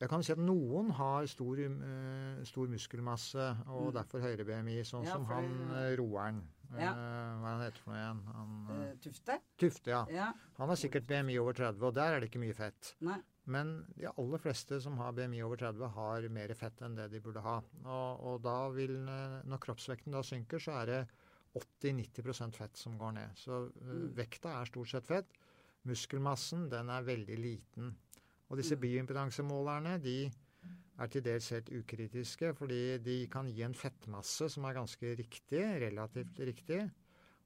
[0.00, 3.94] Jeg kan si at noen har stor, uh, stor muskelmasse og Mm.
[3.96, 6.42] derfor høyere BMI, sånn Ja, som han det- eh, roeren.
[6.78, 6.92] Ja.
[6.92, 8.20] Uh, hva han heter for noe igjen?
[8.34, 9.38] Han, Eh, Tufte?
[9.58, 10.04] Tufte, ja.
[10.10, 10.32] Ja.
[10.58, 12.94] Han har sikkert BMI over 30, og der er det ikke mye fett.
[13.00, 13.18] Nei.
[13.48, 17.20] Men de aller fleste som har BMI over 30, har mer fett enn det de
[17.24, 17.56] burde ha.
[17.84, 20.98] Og, og da vil, eh, når kroppsvekten da synker, så er det
[21.56, 23.38] 80-90% fett som går ned.
[23.40, 24.12] Så eh, Mm.
[24.18, 25.32] vekta er stort sett fett.
[25.88, 27.94] Muskelmassen den er veldig liten.
[28.50, 28.80] Og disse Mm.
[28.84, 30.30] bioimpedansemålerne de
[30.98, 35.62] er til dels helt ukritiske, fordi de kan gi en fettmasse som er ganske riktig,
[35.80, 36.90] relativt riktig.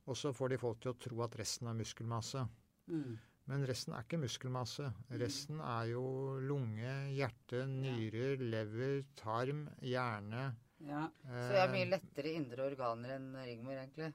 [0.06, 2.48] Og så får de folk til å tro at resten er muskelmasse.
[2.88, 3.18] Mm.
[3.50, 4.88] Men resten er ikke muskelmasse.
[5.18, 6.02] Resten er jo
[6.46, 10.44] lunge, hjerte, nyrer, lever, tarm, hjerne.
[10.86, 11.06] Ja.
[11.26, 14.12] Så jeg har mye eh, lettere indre organer enn Rigmor, egentlig.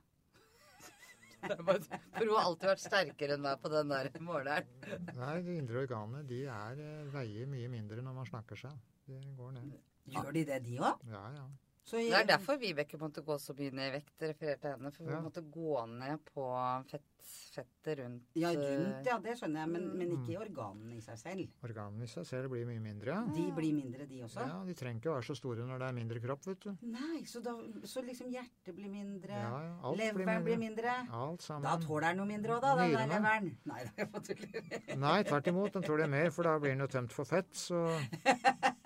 [1.48, 4.72] For hun har alltid vært sterkere enn meg på den der måleren.
[5.20, 8.84] Nei, de indre organene de er, eh, veier mye mindre når man snakker seg.
[9.08, 9.78] De går ned.
[10.12, 11.04] Gjør de det, de òg?
[11.12, 11.46] Ja, ja.
[11.92, 14.92] Det er derfor Vibeke måtte gå så mye ned i vekt, referert til henne.
[14.92, 15.22] For hun Ja.
[15.24, 16.48] måtte gå ned på
[16.92, 20.96] fett, fettet rundt Ja, eh, rundt, ja, det skjønner jeg, men, men ikke i organene
[20.96, 21.48] i seg selv.
[21.64, 23.16] Organene i seg selv blir mye mindre.
[23.36, 24.46] De blir mindre, de også?
[24.48, 26.78] Ja, De trenger ikke å være så store når det er mindre kropp, vet du.
[26.88, 30.94] Nei, så, da, så liksom hjertet blir mindre, Ja, ja, alt leveren blir mindre.
[31.12, 31.64] Alt sammen.
[31.64, 33.58] Da tåler den noe mindre òg, da, den der leveren.
[33.66, 34.98] Nei, det er.
[34.98, 35.72] Nei, tvert imot.
[35.74, 37.52] Den tåler mer, for da blir den jo tømt for fett.
[37.56, 37.84] Så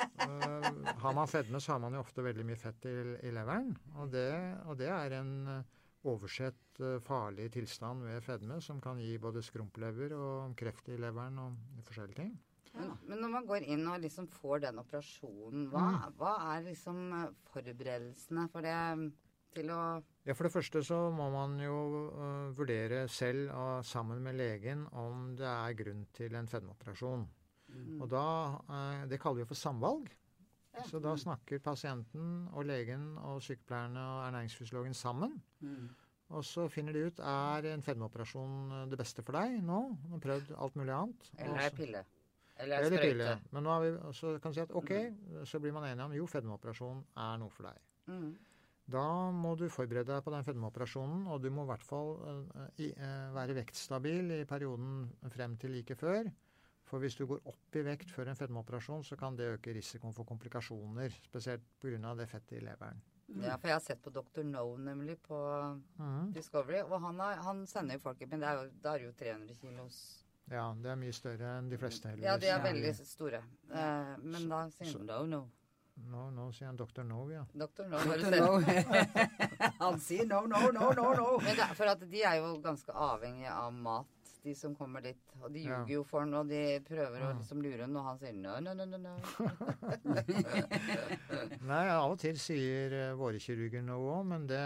[1.02, 2.96] har man fedme, så har man jo ofte veldig mye fett i,
[3.28, 3.74] i leveren.
[3.98, 4.30] Og det,
[4.66, 5.64] og det er en øh,
[6.12, 11.38] oversett øh, farlig tilstand ved fedme som kan gi både skrumplever og kreft i leveren
[11.40, 12.32] og forskjellige ting.
[12.74, 16.14] Men, men når man går inn og liksom får den operasjonen, hva, Mm.
[16.22, 18.78] hva er liksom eh, forberedelsene for det
[19.52, 19.82] til å
[20.24, 21.78] Ja, For det første så må man jo
[22.14, 27.26] uh, vurdere selv og sammen med legen om det er grunn til en fedmeoperasjon.
[27.72, 28.02] Mm.
[28.02, 28.26] Og da,
[28.70, 30.12] uh, Det kaller vi for samvalg.
[30.72, 30.86] Ja.
[30.88, 35.36] Så da snakker pasienten og legen og sykepleierne og ernæringsfysiologen sammen.
[35.60, 35.90] Mm.
[36.32, 39.82] Og så finner de ut er en fedmeoperasjon det beste for deg nå.
[40.06, 41.32] Du har prøvd alt mulig annet.
[41.38, 42.04] Eller er pille?
[42.62, 43.34] Eller er Eller pille.
[43.52, 44.94] Men nå har vi, så kan du si at OK,
[45.50, 47.84] så blir man enige om jo, fedmeoperasjon er noe for deg.
[48.12, 48.32] Mm.
[48.92, 49.06] Da
[49.36, 52.90] må du forberede deg på den fedmeoperasjonen, og du må i hvert fall uh, i,
[52.96, 56.32] uh, være vektstabil i perioden frem til like før.
[56.92, 60.12] For hvis du går opp i vekt før en fedmeoperasjon, så kan det øke risikoen
[60.16, 61.14] for komplikasjoner.
[61.24, 62.16] Spesielt pga.
[62.20, 63.00] det fettet i leveren.
[63.39, 64.44] Ja, for jeg har sett på Dr.
[64.44, 65.38] No nemlig på
[65.96, 66.34] mm.
[66.36, 69.06] Discovery, og han, har, han sender jo folk Men det er jo, da er det
[69.06, 70.02] jo 300 kilos
[70.52, 72.12] Ja, det er mye større enn de fleste.
[72.20, 73.39] Ja, de er veldig store.
[73.72, 75.42] Eh, men da sier han no, no.
[76.12, 77.06] Nå, no, sier han Dr.
[77.08, 77.46] No, ja.
[77.54, 77.88] Dr.
[77.88, 78.66] No, bare Dr.
[78.66, 78.84] se.
[78.84, 79.30] No.
[79.86, 81.28] Han sier no, no, no, no, no.
[81.44, 84.10] Men det, for at de er jo ganske avhengige av mat,
[84.42, 85.22] de som kommer dit.
[85.42, 85.80] Og de Ja.
[85.82, 88.60] ljuger jo for han, og de prøver å liksom lure han, og han sier no,
[88.60, 88.98] no, no, no.
[88.98, 89.16] no.
[91.70, 94.64] Nei, av og til sier eh, våre kirurger noe òg, men det,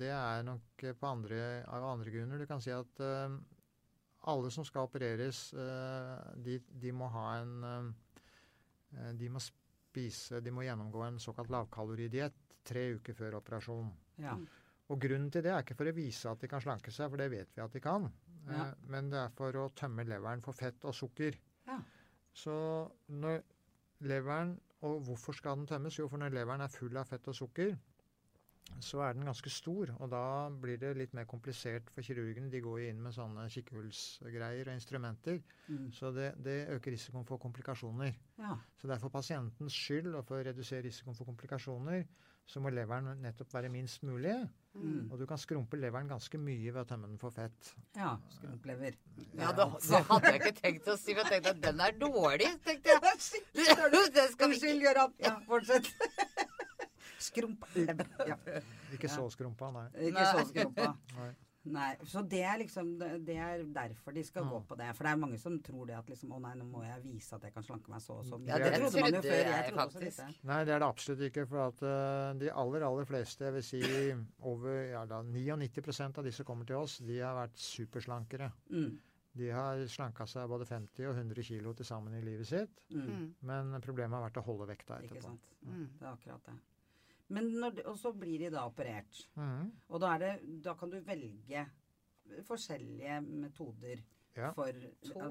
[0.00, 2.38] det er nok eh, på andre, av andre grunner.
[2.40, 3.36] Du kan si at uh,
[4.32, 10.50] alle som skal opereres, uh, de, de må ha en uh, De må spise De
[10.50, 13.90] må gjennomgå en såkalt lavkaloridiett tre uker før operasjon.
[14.20, 14.34] Ja.
[14.88, 17.20] Og grunnen til det er ikke for å vise at de kan slanke seg, for
[17.20, 18.08] det vet vi at de kan.
[18.50, 18.68] Ja.
[18.68, 21.36] Eh, Men det er for å tømme leveren for fett og sukker.
[21.66, 21.78] Ja.
[22.32, 22.54] Så
[23.08, 23.42] når
[24.00, 25.96] leveren Og hvorfor skal den tømmes?
[25.98, 27.72] Jo, for når leveren er full av fett og sukker,
[28.80, 29.90] så er den ganske stor.
[29.98, 30.20] Og da
[30.54, 32.50] blir det litt mer komplisert for kirurgene.
[32.52, 35.40] De går jo inn med sånne kikkehullsgreier og instrumenter.
[35.66, 35.88] Mm.
[35.90, 38.14] Så det, det øker risikoen for komplikasjoner.
[38.38, 38.54] ja.
[38.76, 42.06] Så det er for pasientens skyld og for å redusere risikoen for komplikasjoner,
[42.48, 44.34] så må leveren nettopp være minst mulig.
[44.78, 45.08] Mm.
[45.10, 47.72] Og du kan skrumpe leveren ganske mye ved å tømme den for fett.
[47.98, 48.14] ja.
[48.32, 48.96] Skrumplever.
[49.36, 51.98] Ja, da, det, hadde jeg ikke tenkt å si for jeg tenkte at den er
[51.98, 53.02] dårlig, tenkte jeg.
[54.18, 55.18] Det skal vi ikke gjøre opp.
[55.24, 55.90] Ja, fortsett.
[57.28, 58.08] Skrumplever.
[58.30, 58.38] Ja.
[58.94, 59.86] Ikke så skrumpa, nei.
[60.08, 60.94] Ikke så skrumpa.
[61.18, 61.30] nei.
[61.74, 64.50] Nei, så det er liksom Det er derfor de skal ja.
[64.52, 64.88] gå på det.
[64.96, 67.36] For det er mange som tror det at liksom Å nei, nå må jeg vise
[67.36, 68.50] at jeg kan slanke meg så og så mye.
[68.52, 69.34] Ja, det trodde man jo før.
[69.38, 70.22] jeg trodde også faktisk.
[70.22, 70.46] dette.
[70.52, 71.46] Nei, det er det absolutt ikke.
[71.50, 73.82] For at uh, de aller, aller fleste, jeg vil si
[74.52, 78.50] over ja, da, 99% av de som kommer til oss, de har vært superslankere.
[78.70, 78.96] Mm.
[79.38, 82.80] De har slanka seg både 50 og 100 kilo til sammen i livet sitt.
[82.90, 83.04] Mm.
[83.06, 85.28] Mm, Men problemet har vært å holde vekta Ikke etterpå.
[85.28, 85.52] sant.
[85.62, 85.86] mm.
[85.98, 86.56] Det er akkurat det.
[87.30, 89.26] Men når, de- og så blir de da operert.
[89.36, 89.72] Mm.
[89.90, 91.66] Og da, er det, da kan du velge
[92.46, 94.00] forskjellige metoder
[94.36, 94.52] Ja.
[94.54, 94.70] for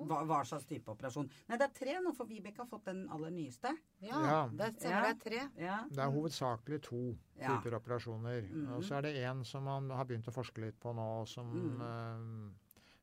[0.04, 1.30] hva, hva slags type operasjon.
[1.48, 3.72] Nei, det er tre nå, for Vibeke har fått den aller nyeste.
[4.04, 4.39] Ja, Ja.
[4.52, 5.02] det stemmer.
[5.02, 5.64] Det er tre.
[5.64, 5.78] Ja.
[5.89, 7.48] Det er hovedsakelig to Ja.
[7.62, 8.41] typer operasjoner.
[8.52, 8.74] Mm.
[8.76, 11.45] Og så er det én som man har begynt å forske litt på nå, som,
[11.48, 12.54] Mhm.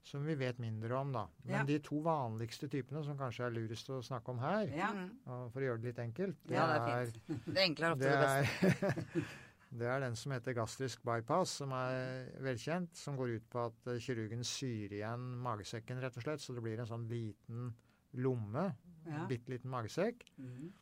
[0.05, 1.27] Som vi vet mindre om, da.
[1.45, 1.65] Men Ja.
[1.65, 4.91] de to vanligste typene, som kanskje er lurest å snakke om her, Ja.
[4.93, 5.51] Mm.
[5.51, 7.13] for å gjøre det litt enkelt, det, Ja, det er er,
[7.55, 8.67] Det enkle er ofte det, det beste.
[8.67, 9.25] er,
[9.79, 12.95] det er den som heter gastrisk bypass, som er velkjent.
[12.95, 16.41] Som går ut på at eh, kirurgen syr igjen magesekken, rett og slett.
[16.41, 17.73] Så det blir en sånn liten
[18.15, 18.75] lomme.
[19.07, 19.27] Ja.
[19.27, 20.23] Bitte liten magesekk.
[20.39, 20.73] Mm.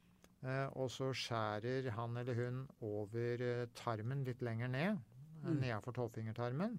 [0.42, 4.98] Eh, og så skjærer han eller hun over eh, tarmen litt lenger ned.
[5.44, 5.56] mm.
[5.60, 6.76] nedenfor tolvfingertarmen.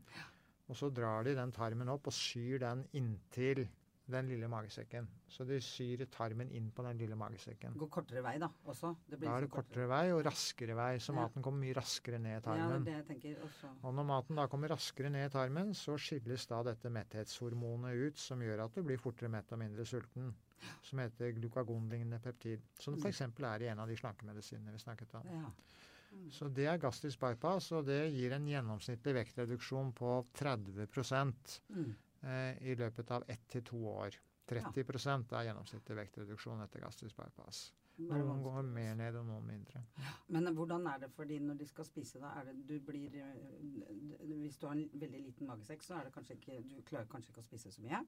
[0.72, 3.66] Og så drar de den tarmen opp og syr den inntil
[4.11, 5.05] den lille magesekken.
[5.32, 7.76] Så de syr tarmen inn på den lille magesekken.
[7.80, 8.91] Går kortere vei, da også?
[9.07, 11.20] da er det kortere, kortere vei og raskere vei, så ja.
[11.22, 12.74] maten kommer mye raskere ned i tarmen.
[12.74, 13.72] Ja, det jeg tenker også.
[13.82, 18.20] Og når maten da kommer raskere ned i tarmen, så skilles da dette metthetshormonet ut,
[18.20, 20.34] som gjør at du blir fortere mett og mindre sulten.
[20.84, 22.61] Som heter glukagonlignende peptid.
[22.80, 23.24] Som f.eks.
[23.24, 25.32] er i en av de slankemedisinene vi snakket om.
[25.32, 25.49] Ja.
[26.34, 30.88] Så det er gastrisk bypass, og det gir en gjennomsnittlig vektreduksjon på 30
[31.70, 31.93] mm.
[32.24, 34.16] Eh, i løpet av ett til to år.
[34.47, 35.16] 30 ja.
[35.39, 37.66] er gjennomsnittlig vektreduksjon etter gastrisk bypass.
[38.01, 39.84] Noen går mer ned, og noen mindre.
[40.34, 42.22] Men hvordan er det for de når de skal spise?
[42.22, 42.32] da?
[42.39, 46.14] Er det, du blir, eh, hvis du har en veldig liten magesekk, så er det
[46.16, 48.01] kanskje ikke, du klarer kanskje ikke å spise så mye?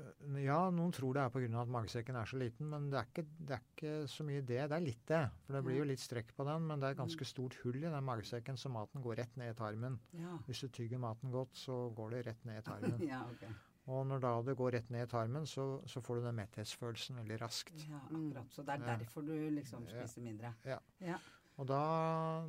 [0.00, 1.50] Eh, ja, noen tror det er pga.
[1.60, 4.62] at magesekken er så liten, men det er, ikke, det er, ikke, så mye det.
[4.70, 5.20] Det er litt det.
[5.44, 7.78] For det blir jo litt strekk på den, men det er et ganske stort hull
[7.78, 10.00] i den magesekken, så maten går rett ned i tarmen.
[10.18, 10.38] Ja.
[10.48, 12.98] Hvis du tygger maten godt, så går det rett ned i tarmen.
[13.12, 13.52] ja, okay.
[13.92, 17.20] Og når da det går rett ned i tarmen, så, så får du den metthetsfølelsen
[17.20, 17.74] veldig raskt.
[17.84, 18.52] Ja, akkurat.
[18.54, 20.54] Så det er derfor du liksom spiser mindre.
[20.64, 20.78] Ja.
[21.04, 21.18] ja.
[21.54, 21.80] Og da,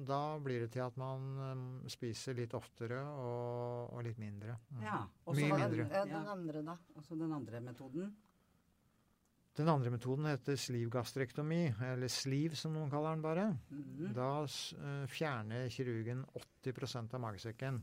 [0.02, 4.56] da, blir det til at man um, spiser litt oftere og, og litt mindre.
[4.74, 4.80] Mm.
[4.82, 5.86] Ja, Mye mindre.
[5.92, 6.78] Den, den andre, da?
[6.96, 8.16] Altså den andre metoden?
[9.56, 13.46] Den andre metoden heter slivgastrektomi, eller sliv som noen kaller den bare.
[13.70, 14.10] Mm.
[14.18, 16.26] Da uh, fjerner kirurgen
[16.66, 17.80] 80% av magesekken.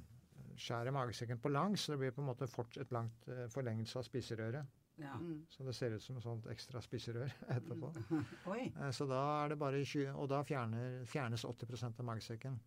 [0.58, 4.10] Skjærer magesekken på langs, så det blir på en måte et langt uh, forlengelse av
[4.10, 4.81] spiserøret.
[5.02, 5.14] Ja.
[5.18, 5.40] Mm.
[5.50, 7.92] Så det ser ut som et sånt ekstra spiserør etterpå.
[8.10, 8.26] Mm.
[8.52, 12.58] Eh, så da er det bare 20, Og da fjerner, fjernes 80 av magesekken.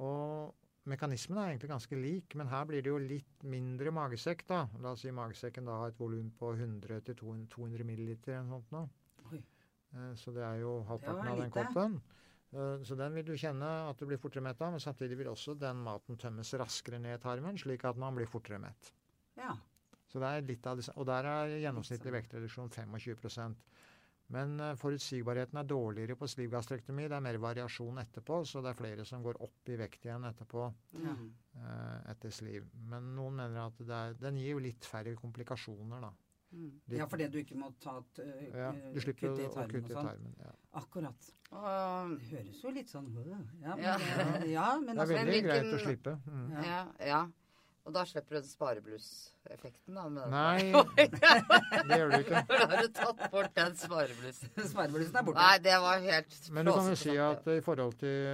[0.00, 0.54] Og
[0.90, 4.64] mekanismen er egentlig ganske lik, men her blir det jo litt mindre magesekk, da.
[4.80, 8.86] La oss si magesekken da har et volum på 100-200 milliliter eller noe sånt nå.
[9.90, 12.00] Eh, så det er jo halvparten av den koppen.
[12.52, 15.30] Eh, så den vil du kjenne at du blir fortere mett av, men samtidig vil
[15.32, 18.92] også den maten tømmes raskere ned i tarmen, slik at man blir fortere mett.
[19.38, 19.54] Ja.
[20.10, 23.60] Så det er litt av det, Og der er gjennomsnittlig vektreduksjon 25%
[24.34, 27.08] Men uh, forutsigbarheten er dårligere på slivgastrektomi.
[27.10, 30.26] Det er mer variasjon etterpå, så det er flere som går opp i vekt igjen
[30.28, 30.68] etterpå.
[31.02, 31.14] Ja.
[31.58, 32.68] Uh, etter sliv.
[32.92, 36.12] Men noen mener at er, den gir jo litt færre komplikasjoner, da.
[36.50, 36.70] Mm.
[36.94, 39.66] Ja, fordi du ikke må ta et uh, ja, du slipper kutte i tarmen.
[39.66, 40.08] Å kutte i sånn.
[40.08, 40.54] tarmen ja.
[40.80, 41.28] Akkurat.
[41.50, 43.94] det høres jo litt sånn Ja, men, ja.
[44.46, 46.16] ja men det er altså, veldig greit å slippe.
[46.26, 46.48] Mm.
[46.66, 47.20] Ja, ja.
[47.88, 50.02] Og da slipper du den spareblusseffekten, da?
[50.12, 50.68] Med Nei,
[51.88, 52.42] det gjør du ikke.
[52.50, 54.50] Da har du tatt bort den spareblussen.
[54.72, 55.40] Spareblussen er borte.
[55.40, 58.26] Nei, det var helt Men du kan jo si at i forhold til,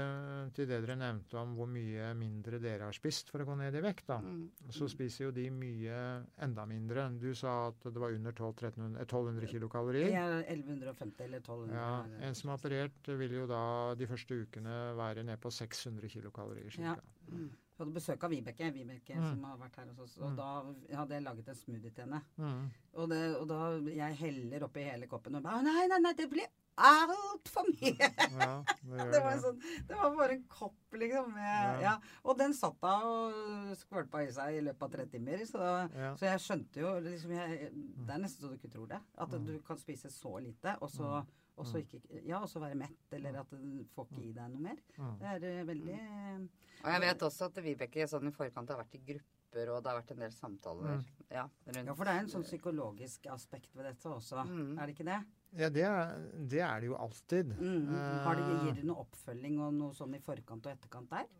[0.57, 3.78] til, det dere nevnte om hvor mye mindre dere har spist for å gå ned
[3.78, 4.72] i vekt, da, mm.
[4.74, 6.01] så spiser jo de mye
[6.42, 7.07] enda mindre.
[7.22, 10.11] Du sa at det var under 1200, 1200 kilokalorier.
[10.11, 11.76] Ja, 1150 eller 1200.
[11.78, 13.62] Ja, En som er operert, vil jo da
[13.94, 16.74] de første ukene være ned på 600 kilokalorier.
[16.74, 16.97] Cirka.
[16.99, 17.30] Ja.
[17.30, 17.55] Mm.
[17.77, 19.24] Vi hadde besøk av Vibeke, Vibeke mm.
[19.29, 20.14] som har vært her hos oss.
[20.22, 20.37] Og mm.
[20.39, 22.20] da hadde jeg laget en smoothie til henne.
[22.41, 22.62] Mm.
[22.95, 23.59] Og, det, og, da
[23.93, 28.09] jeg heller oppi hele koppen og bare Nei, nei, nei, det blir altfor mye!
[28.33, 31.33] Ja, det, det, var sånn, det, var bare en kopp, liksom.
[31.37, 31.77] Med, ja.
[31.85, 31.95] Ja.
[32.24, 35.45] Og den satt da og skvølpa i seg i løpet av tre timer.
[35.49, 35.72] Så,
[36.16, 39.03] så jeg skjønte jo liksom, jeg, Det er nesten så du ikke tror det.
[39.20, 41.18] At du kan spise så lite, og så
[41.57, 44.64] og så ikke, ja, også være mett, eller at du får ikke i deg noe
[44.66, 44.82] mer.
[45.20, 46.42] Det er uh, veldig uh,
[46.82, 49.90] Og jeg vet også at Vibeke sånn i forkant har vært i grupper, og det
[49.90, 50.98] har vært en del samtaler.
[50.98, 51.24] Mm.
[51.30, 54.76] Ja, ja, for det er en sånn psykologisk aspekt ved dette også, mm.
[54.76, 55.22] er det ikke det?
[55.57, 57.57] Ja, det er det, er det jo alltid.
[57.57, 57.88] Mm.
[58.26, 61.30] Har det, gir det noe oppfølging og noe sånn i forkant og etterkant der?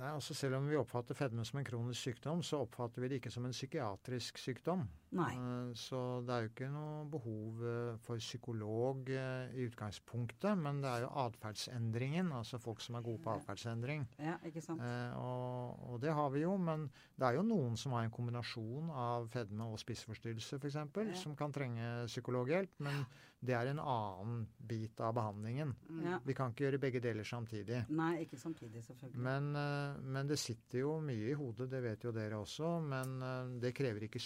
[0.00, 3.20] Nei, altså Selv om vi oppfatter fedme som en kronisk sykdom, så oppfatter vi det
[3.20, 4.86] ikke som en psykiatrisk sykdom.
[5.12, 5.32] Nei.
[5.36, 10.80] Uh, så det er jo ikke noe behov uh, for psykolog uh, i utgangspunktet, men
[10.80, 14.06] det er jo atferdsendringen, altså folk som er gode på atferdsendring.
[14.22, 14.80] Ja, ikke sant.
[15.18, 16.88] Og, og, det har vi jo, men
[17.18, 21.20] det er jo noen som har en kombinasjon av fedme og spiseforstyrrelse f.eks., ja.
[21.20, 22.80] som kan trenge psykologhjelp.
[22.82, 23.04] men
[23.42, 25.72] det er en annen bit av behandlingen.
[26.04, 26.20] Ja.
[26.22, 27.80] Vi kan ikke gjøre begge deler samtidig.
[27.90, 29.18] Nei, ikke samtidig, selvfølgelig.
[29.26, 32.70] Men, eh, men, det sitter jo mye i hodet, det vet jo dere også.
[32.86, 34.22] Men eh, det krever ikke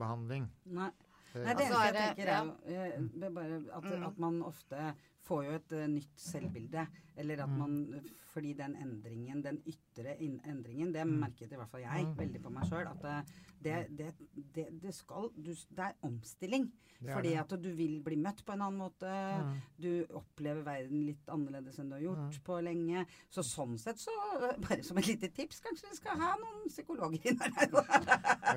[0.00, 0.48] psykologbehandling.
[0.64, 0.90] Nei.
[1.34, 4.06] Eh, Nei, det eneste jeg tenker, er jo bare at, mm.
[4.08, 4.94] at man ofte
[5.26, 6.86] får jo et uh, nytt selvbilde.
[7.20, 7.58] Eller at mm.
[7.58, 11.16] man Fordi den endringen, den ytre endringen, det mm.
[11.18, 12.86] merket i hvert fall jeg veldig på meg sjøl.
[12.86, 13.26] At
[13.64, 14.12] det, det,
[14.54, 16.70] det, det, skal du, Det er omstilling.
[17.00, 19.08] Er fordi at du vil bli møtt på en annen måte.
[19.08, 19.56] Mm.
[19.80, 19.90] Du
[20.20, 22.44] opplever verden litt annerledes enn du har gjort mm.
[22.46, 23.04] på lenge.
[23.32, 27.32] Så sånn sett så Bare som et lite tips, kanskje vi skal ha noen psykologer
[27.32, 27.74] inn her.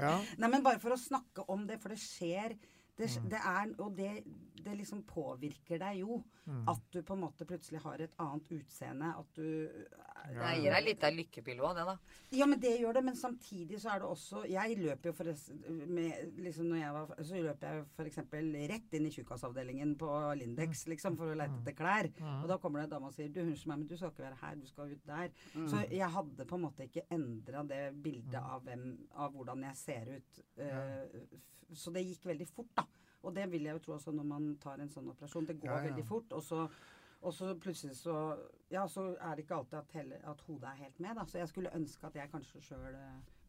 [0.04, 0.16] ja.
[0.40, 2.58] Nei, men bare for å snakke om det, for det skjer
[2.98, 3.30] det, mm.
[3.32, 4.12] det, er, og det,
[4.64, 6.20] det liksom påvirker deg jo.
[6.46, 6.64] Mm.
[6.72, 9.12] At du på en måte plutselig har et annet utseende.
[9.20, 9.46] At du
[10.24, 11.96] Det gir deg litt av lykkepille òg, det, da.
[12.36, 13.04] Ja, men det gjør det.
[13.10, 17.14] Men samtidig så er det også Jeg løper jo forresten med liksom når jeg var,
[17.24, 18.22] Så løper jeg f.eks.
[18.74, 22.12] rett inn i tjukkasavdelingen på Lindex liksom, for å lete etter klær.
[22.42, 24.28] Og da kommer det en dame og sier du, unnskyld meg, men du skal ikke
[24.28, 25.34] være her, du skal ut der.
[25.72, 28.88] Så jeg hadde på en måte ikke endra det bildet av, hvem,
[29.24, 30.44] av hvordan jeg ser ut.
[30.60, 31.40] Uh,
[31.74, 32.86] så det gikk veldig fort, da.
[33.24, 35.46] Og det vil jeg jo tro også når man tar en sånn operasjon.
[35.48, 35.88] Det går Ja, ja.
[35.90, 36.34] veldig fort.
[36.34, 36.68] Og så,
[37.22, 38.18] og så plutselig så
[38.72, 41.26] Ja, så er det ikke alltid at, hele, at hodet er helt med, da.
[41.26, 42.96] Så jeg skulle ønske at jeg kanskje sjøl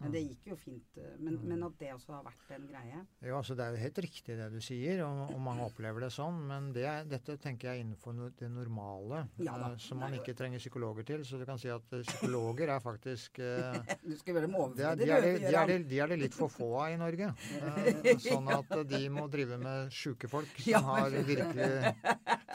[0.04, 0.98] Men det gikk jo fint.
[1.00, 2.98] eh, Men, men at det også har vært en greie.
[3.24, 6.10] Jo, altså Det er jo helt riktig det du sier, og, og mange opplever det
[6.12, 6.42] sånn.
[6.50, 10.20] Men det dette tenker jeg er innenfor no, det normale, Ja eh, som man Nei.
[10.20, 11.24] ikke trenger psykologer til.
[11.24, 14.74] Så du kan si at eh, psykologer er faktisk uh, Du skal gjøre dem er,
[14.76, 15.88] de, er de, er Gøran.
[15.88, 17.30] de er det litt for få av i Norge.
[17.64, 20.84] Uh, sånn at de må drive med sjuke folk som Ja.
[20.84, 21.70] har virkelig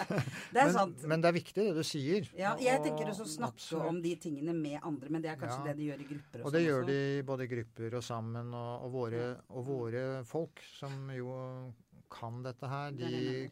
[0.54, 1.04] Det er men, sant.
[1.08, 2.30] men det er viktig det du sier.
[2.38, 3.90] Ja, jeg og- tenker også å snakke absolutt.
[3.94, 5.68] om de tingene med andre, men det er kanskje Ja.
[5.72, 6.44] det de gjør i grupper.
[6.46, 6.88] Og det sånn gjør også.
[6.88, 8.54] de både i grupper og sammen.
[8.54, 11.74] Og, og, våre, og våre folk, som jo
[12.10, 13.52] kan dette her, er de det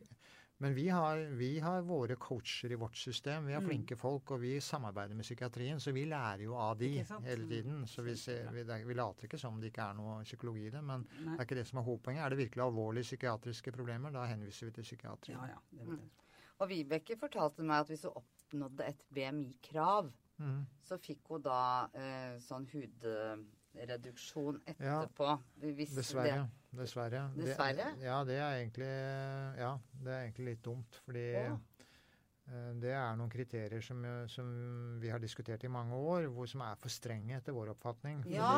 [0.59, 3.45] Men vi har, vi har våre coacher i vårt system.
[3.45, 3.67] Vi har Mm.
[3.69, 5.77] flinke folk, og vi samarbeider med psykiatrien.
[5.79, 6.87] Så vi lærer jo av de
[7.21, 7.85] hele tiden.
[7.85, 10.65] Så vi, ser, vi, det vi later ikke som om det ikke er noe psykologi
[10.65, 10.81] i det.
[10.83, 12.25] Men det er ikke det som er hovedpoenget.
[12.25, 15.37] Er det virkelig alvorlige psykiatriske problemer, da henviser vi til psykiatrien.
[15.37, 15.59] Ja, ja.
[15.77, 16.09] Det jeg.
[16.57, 20.09] Og Vibeke fortalte meg at hvis hun oppnådde et BMI-krav,
[20.41, 20.61] mm.
[20.87, 21.59] så fikk hun da
[21.93, 25.35] eh, sånn hudreduksjon Ja, etterpå.
[25.61, 26.47] Hvis Dessverre.
[26.77, 27.23] Dessverre.
[27.35, 28.91] Det- ja, det er egentlig
[29.61, 31.01] Ja, det er egentlig litt dumt.
[31.05, 31.57] Fordi Å.
[32.47, 36.47] eh, det er noen kriterier som, eh, som vi har diskutert i mange år, hvor
[36.47, 38.23] som er for strenge etter vår oppfatning.
[38.31, 38.51] Ja,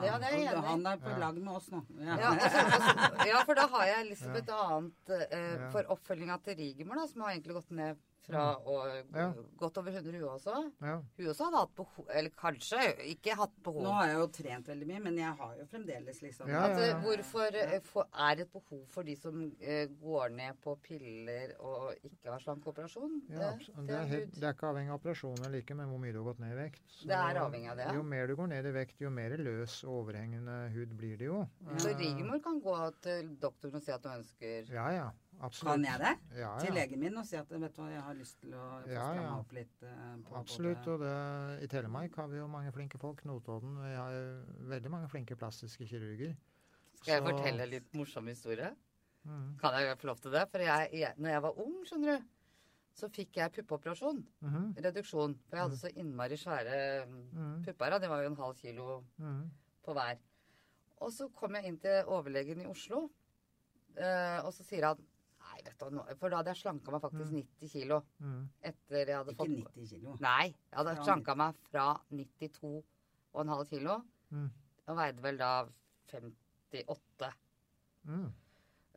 [0.00, 0.66] det, ja, det er jeg enig i.
[0.70, 1.18] Han er på Ja.
[1.26, 1.82] lag med oss nå.
[2.00, 6.56] Ja, Ja, altså, ja, for da har jeg liksom et annet eh, For oppfølginga til
[6.56, 8.74] Rigmor, da, som har egentlig gått ned fra å,
[9.14, 9.26] Ja.
[9.60, 10.54] godt over 100 hun også.
[10.80, 10.96] Ja.
[11.18, 12.80] Hun også hadde hatt behov Eller kanskje
[13.12, 13.82] ikke hatt behov.
[13.84, 16.80] Nå har jeg jo trent veldig mye, men jeg har jo fremdeles liksom Ja, altså,
[16.80, 17.00] ja, ja.
[17.04, 21.54] hvorfor eh, for, er det et behov for de som eh, går ned på piller
[21.60, 23.20] og ikke har slankeoperasjon?
[23.30, 26.12] Ja, det, det, er helt, det er ikke avhengig av operasjoner like, men hvor mye
[26.12, 26.82] du har gått ned i vekt.
[26.88, 27.90] Så Det er avhengig av det.
[27.94, 31.28] Jo mer du går ned i vekt, jo mer løs og overhengende hud blir det
[31.28, 31.42] jo.
[31.78, 35.10] Så Rigmor kan gå til doktoren og si at hun ønsker Ja, ja.
[35.44, 35.74] Absolutt.
[35.74, 36.12] Kan jeg det?
[36.40, 36.74] Ja, Til ja.
[36.80, 39.02] legen min og si at vet du hva, jeg har lyst til å få Ja,
[39.10, 39.34] stramma ja.
[39.38, 39.82] opp litt.
[39.82, 40.78] eh, på Absolutt.
[40.84, 43.24] både- Og det, i Telemark har vi jo mange flinke folk.
[43.24, 43.76] Notodden.
[43.82, 46.36] Vi har jo veldig mange flinke plastiske kirurger.
[46.94, 48.74] Skal jeg Så- fortelle en litt morsom historie?
[49.24, 49.58] Mm.
[49.58, 50.48] Kan jeg få lov til det?
[50.50, 52.24] For jeg, jeg, når jeg var ung, skjønner du,
[52.94, 54.24] så fikk jeg puppeoperasjon.
[54.40, 54.74] Mhm.
[54.78, 55.34] Reduksjon.
[55.48, 57.64] For jeg hadde så innmari svære mm.
[57.64, 57.90] pupper.
[57.90, 57.98] da.
[57.98, 59.50] Det var jo en halv kilo mm.
[59.84, 60.18] på hver.
[61.00, 63.10] Og så kom jeg inn til overlegen i Oslo,
[63.96, 64.96] eh, og så sier han
[65.64, 68.48] Du, For da hadde jeg slanka meg faktisk 90 kilo Mhm.
[68.62, 70.16] etter jeg hadde Ikke fått 90 kilo.
[70.20, 74.02] Nei, jeg hadde Fra slanka meg fra 92,5 kilo.
[74.32, 74.50] Mm.
[74.88, 75.50] Og veide vel da
[76.10, 77.32] 58.
[78.06, 78.32] Mm.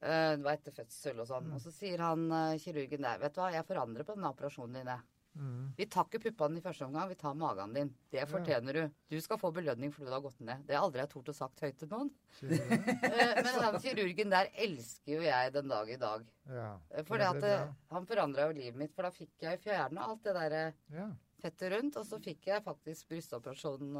[0.01, 1.51] Eh, Det var etter fødsel og sånn.
[1.53, 4.73] Og så sier han eh, kirurgen der, vet du hva, jeg forandrer på den operasjonen
[4.73, 4.85] din.
[4.91, 5.01] jeg.
[5.37, 5.73] Mhm.
[5.77, 7.91] Vi tar ikke puppene i første omgang, vi tar magen din.
[8.11, 8.91] Det fortjener du.
[9.09, 10.63] Du skal få belønning fordi du har gått ned.
[10.65, 12.09] Det har aldri jeg tort å sagt høyt til noen.
[12.47, 16.25] Eh, Men han kirurgen der elsker jo jeg den dag i dag.
[16.49, 16.79] Ja.
[16.91, 20.33] Eh, For eh, han forandra jo livet mitt, for da fikk jeg fjerna alt det
[20.33, 21.07] der Ja.
[21.41, 23.93] fettet rundt, og så fikk jeg faktisk brystoperasjon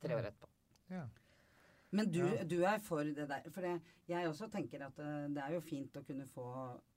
[0.00, 0.48] tre år etterpå.
[0.90, 1.06] ja.
[1.92, 2.44] Men du, Ja.
[2.44, 3.42] du er for det der.
[3.50, 3.80] For det,
[4.10, 6.46] jeg også tenker at eh, det er jo fint å kunne få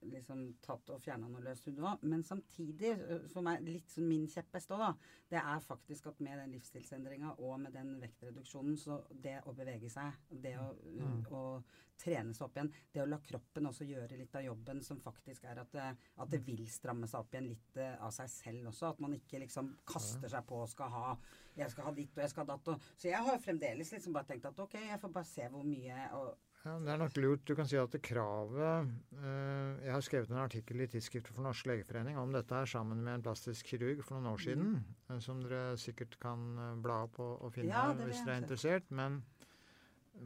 [0.10, 2.96] liksom tatt og fjerna noe løst hud òg, men samtidig,
[3.32, 4.92] som er litt min kjepphest òg, da,
[5.30, 9.92] det er faktisk at med den livsstilsendringa og med den vektreduksjonen, så det å bevege
[9.94, 11.24] seg, det å, Mm.
[11.32, 11.64] å
[12.00, 15.46] trene seg opp igjen, det å la kroppen også gjøre litt av jobben, som faktisk
[15.50, 15.86] er at det,
[16.18, 18.90] at det vil stramme seg opp igjen litt eh, av seg selv også.
[18.90, 21.18] At man ikke liksom kaster seg på og skal ha
[21.56, 22.68] jeg skal ha ditt og jeg skal ha datt.
[22.74, 25.64] Og, så jeg har fremdeles liksom bare tenkt at ok, jeg får bare se hvor
[25.68, 26.32] mye og,
[26.64, 27.42] Ja, Det er nok lurt.
[27.44, 28.88] Du kan si at det kravet
[29.20, 33.02] eh, Jeg har skrevet en artikkel i Tidsskriftet for Norsk legeforening om dette her sammen
[33.04, 34.78] med en plastisk kirurg for noen år siden,
[35.10, 38.38] eh, som dere sikkert kan eh, bla opp og, og finne Ja, det hvis dere
[38.38, 38.88] er interessert.
[38.96, 39.20] Men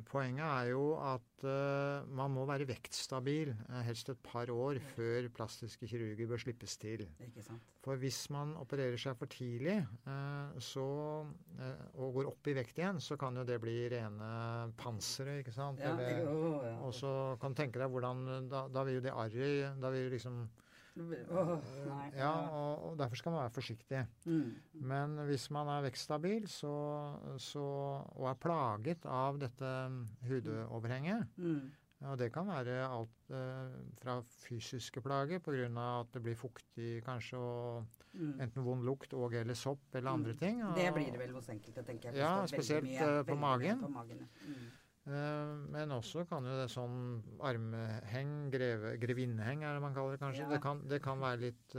[0.08, 5.30] poenget er jo at uh, man må være vektstabil uh, helst et par år før
[5.34, 7.06] plastiske kirurger bør slippes til.
[7.86, 9.78] For hvis man opererer seg for tidlig
[10.08, 10.86] uh, så,
[11.96, 14.32] og går opp i vekt igjen, så kan jo det bli rene
[14.80, 15.82] panseret, ikke sant?
[15.84, 17.12] Ja, Eller- og så
[17.42, 20.44] kan du tenke deg hvordan Da, da vil jo det arret Da vil liksom
[20.98, 21.52] Åh,
[21.88, 24.06] nei, Ja, og, og derfor skal man være forsiktig.
[24.26, 24.54] Mm.
[24.82, 26.74] Men hvis man er vekststabil så,
[27.38, 27.66] så,
[28.16, 29.74] og er plaget av dette
[30.28, 31.72] hudoverhenget, Mm.
[32.06, 35.66] Og det kan være alt eh, fra fysiske plager pga.
[36.02, 38.40] at det blir fuktig kanskje, og Mm.
[38.42, 40.38] enten vond lukt og eller sopp eller andre Mm.
[40.40, 40.64] ting.
[40.64, 42.16] Og, Det blir det vel hos enkelte, tenker jeg.
[42.18, 43.80] Ja, står veldig spesielt, mye- eh, på veldig magen.
[43.82, 44.18] På magen
[44.48, 44.72] mm.
[45.08, 46.98] Eh, men også kan jo det sånn
[47.48, 50.44] armheng, greve, grevinneheng er det man kaller det kanskje.
[50.44, 50.50] Ja.
[50.52, 51.76] Det, kan, det kan være litt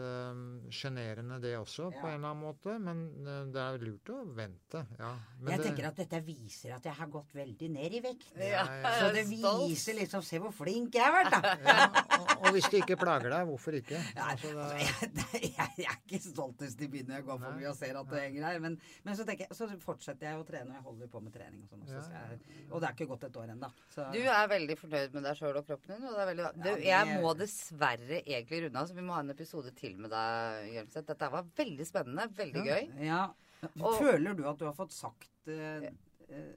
[0.72, 2.78] sjenerende uh, det også, på en eller annen måte.
[2.80, 4.84] Men eh, det er lurt å vente.
[4.96, 5.10] Ja.
[5.42, 8.30] Men Jeg det, tenker at dette viser at jeg har gått veldig ned i vekt.
[8.40, 8.64] Ja,
[8.98, 11.52] Så det viser liksom Se hvor flink jeg har vært, da!
[11.68, 11.84] ja,
[12.18, 14.00] og, og hvis det ikke plager deg, hvorfor ikke?
[14.28, 17.70] Altså, det, altså, jeg, jeg, er ikke stoltest i byen når jeg går for mye
[17.70, 18.58] og ser at det henger der.
[18.64, 18.76] Men,
[19.06, 21.72] men så, jeg, så fortsetter jeg å trene, og jeg holder på med trening og
[21.72, 22.02] sånn også.
[22.12, 22.24] Ja,
[22.72, 23.68] og det er ikke gått et år ennå.
[24.14, 26.06] Du er veldig fornøyd med deg sjøl og kroppen din.
[26.08, 29.24] Og det er veldig, du, jeg må dessverre egentlig runde av, så vi må ha
[29.26, 31.06] en episode til med deg, Hjelmseth.
[31.10, 32.28] Dette var veldig spennende.
[32.38, 32.88] Veldig gøy.
[33.08, 33.20] Ja.
[33.64, 33.92] ja.
[33.98, 35.88] Føler du at du har fått sagt eh,
[36.30, 36.50] eh,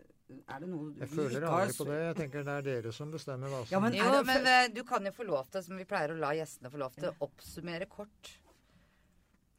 [0.46, 1.98] Er det noe du jeg føler aldri på det.
[2.06, 4.84] Jeg tenker det er dere som bestemmer hva som Ja, men- Jo, men eh, du
[4.88, 7.28] kan jo få lov til, som vi pleier å la gjestene få lov til, å
[7.28, 8.36] oppsummere kort.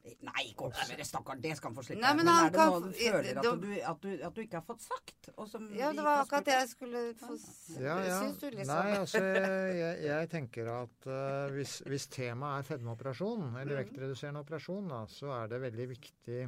[0.03, 1.37] Nei, oppsummere, stakkar.
[1.39, 2.01] Det skal han få slippe.
[2.03, 4.41] Nei, men men er det kan noe du føler at du, at, du, at du
[4.43, 5.29] ikke har fått sagt?
[5.37, 7.37] Og som Ja, det var akkurat det jeg skulle få
[7.79, 8.17] Ja, ja.
[8.19, 13.45] Syns du liksom Nei, altså, jeg, jeg tenker at uh, hvis, hvis temaet er fedmeoperasjon,
[13.61, 13.83] eller Mhm.
[13.85, 16.41] vektreduserende operasjon, da, så er det veldig viktig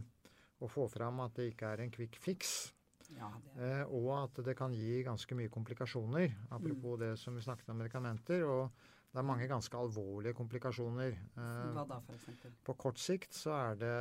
[0.65, 2.73] å få fram at det ikke er en quick fix.
[3.15, 6.33] Ja, det, Eh, og at det kan gi ganske mye komplikasjoner.
[6.51, 8.43] Apropos det som vi snakket om medikamenter.
[8.49, 8.73] Og
[9.15, 11.13] det er mange ganske alvorlige komplikasjoner.
[11.39, 12.55] Eh, hva da, eksempel?
[12.67, 13.99] på kort sikt så er det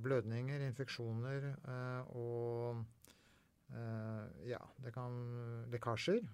[0.00, 2.78] blødninger, infeksjoner eh, og
[3.76, 5.18] eh, ja, det kan
[5.68, 6.24] lekkasjer.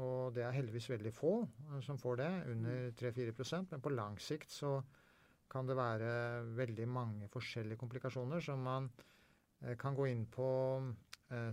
[0.00, 1.34] Og det er heldigvis veldig få
[1.84, 4.78] som får det, under 3-4% Men på lang sikt så
[5.52, 6.14] kan det være
[6.56, 8.88] veldig mange forskjellige komplikasjoner som man
[9.78, 10.48] kan gå inn på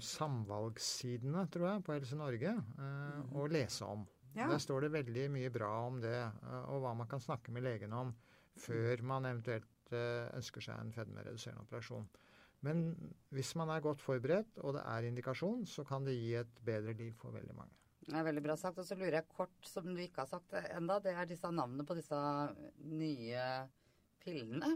[0.04, 4.08] samvalgssidene, tror jeg, på Helse Norge eh, og lese om.
[4.36, 4.48] Ja.
[4.48, 7.66] Der står det veldig mye bra om det, eh, og hva man kan snakke med
[7.68, 8.14] legen om
[8.60, 12.08] før man eventuelt eh, ønsker seg en fedmereduserende operasjon.
[12.66, 12.92] Men
[13.34, 16.94] hvis man er godt forberedt, og det er indikasjon, så kan det gi et bedre
[16.94, 17.74] liv for veldig mange.
[18.06, 18.78] Det er veldig bra sagt.
[18.82, 21.86] Og så lurer jeg kort, som du ikke har sagt enda, det er disse navnene
[21.88, 22.22] på disse
[22.86, 23.48] nye
[24.22, 24.76] pillene.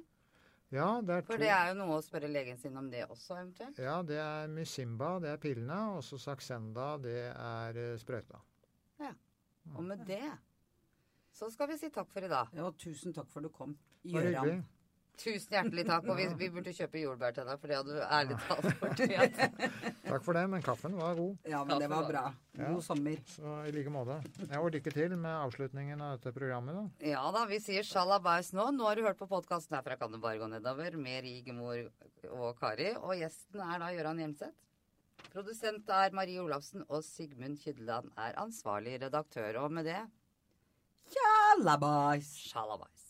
[0.74, 3.04] Ja, det er to For det er jo noe å spørre legen sin om det
[3.06, 3.78] også, eventuelt.
[3.82, 8.42] Ja, det er Mysimba, det er pillene, og så Saxenda, det er sprøyta.
[8.42, 9.14] sprøyta.
[9.74, 10.24] Og med det
[11.36, 12.48] så skal vi si takk for i dag.
[12.56, 13.74] Ja, tusen takk for du kom.
[14.06, 14.62] Hyggelig.
[15.20, 16.08] Tusen hjertelig takk.
[16.12, 19.38] Og vi, vi burde kjøpe jordbær til deg, for det hadde du ærlig talt fortjent.
[20.06, 21.38] Takk for det, men kaffen var god.
[21.52, 22.24] Ja, men det var bra.
[22.56, 22.72] Ja.
[22.72, 23.22] God sommer.
[23.32, 24.18] Så i like måte.
[24.46, 27.12] Ja, og lykke til med avslutningen av dette programmet, da.
[27.12, 28.68] Ja da, vi sier sjalabais nå.
[28.76, 31.88] Nå har du hørt på podkasten herfra, kan du bare gå nedover med Rigemor
[32.32, 32.92] og Kari.
[33.00, 34.56] Og gjesten er da Gøran Hjemseth.
[35.32, 39.62] Produsent er Marie Olafsen, og Sigmund Kydland er ansvarlig redaktør.
[39.66, 40.02] Og med det
[41.12, 42.30] Tjallabais!
[42.50, 43.05] sjalabais.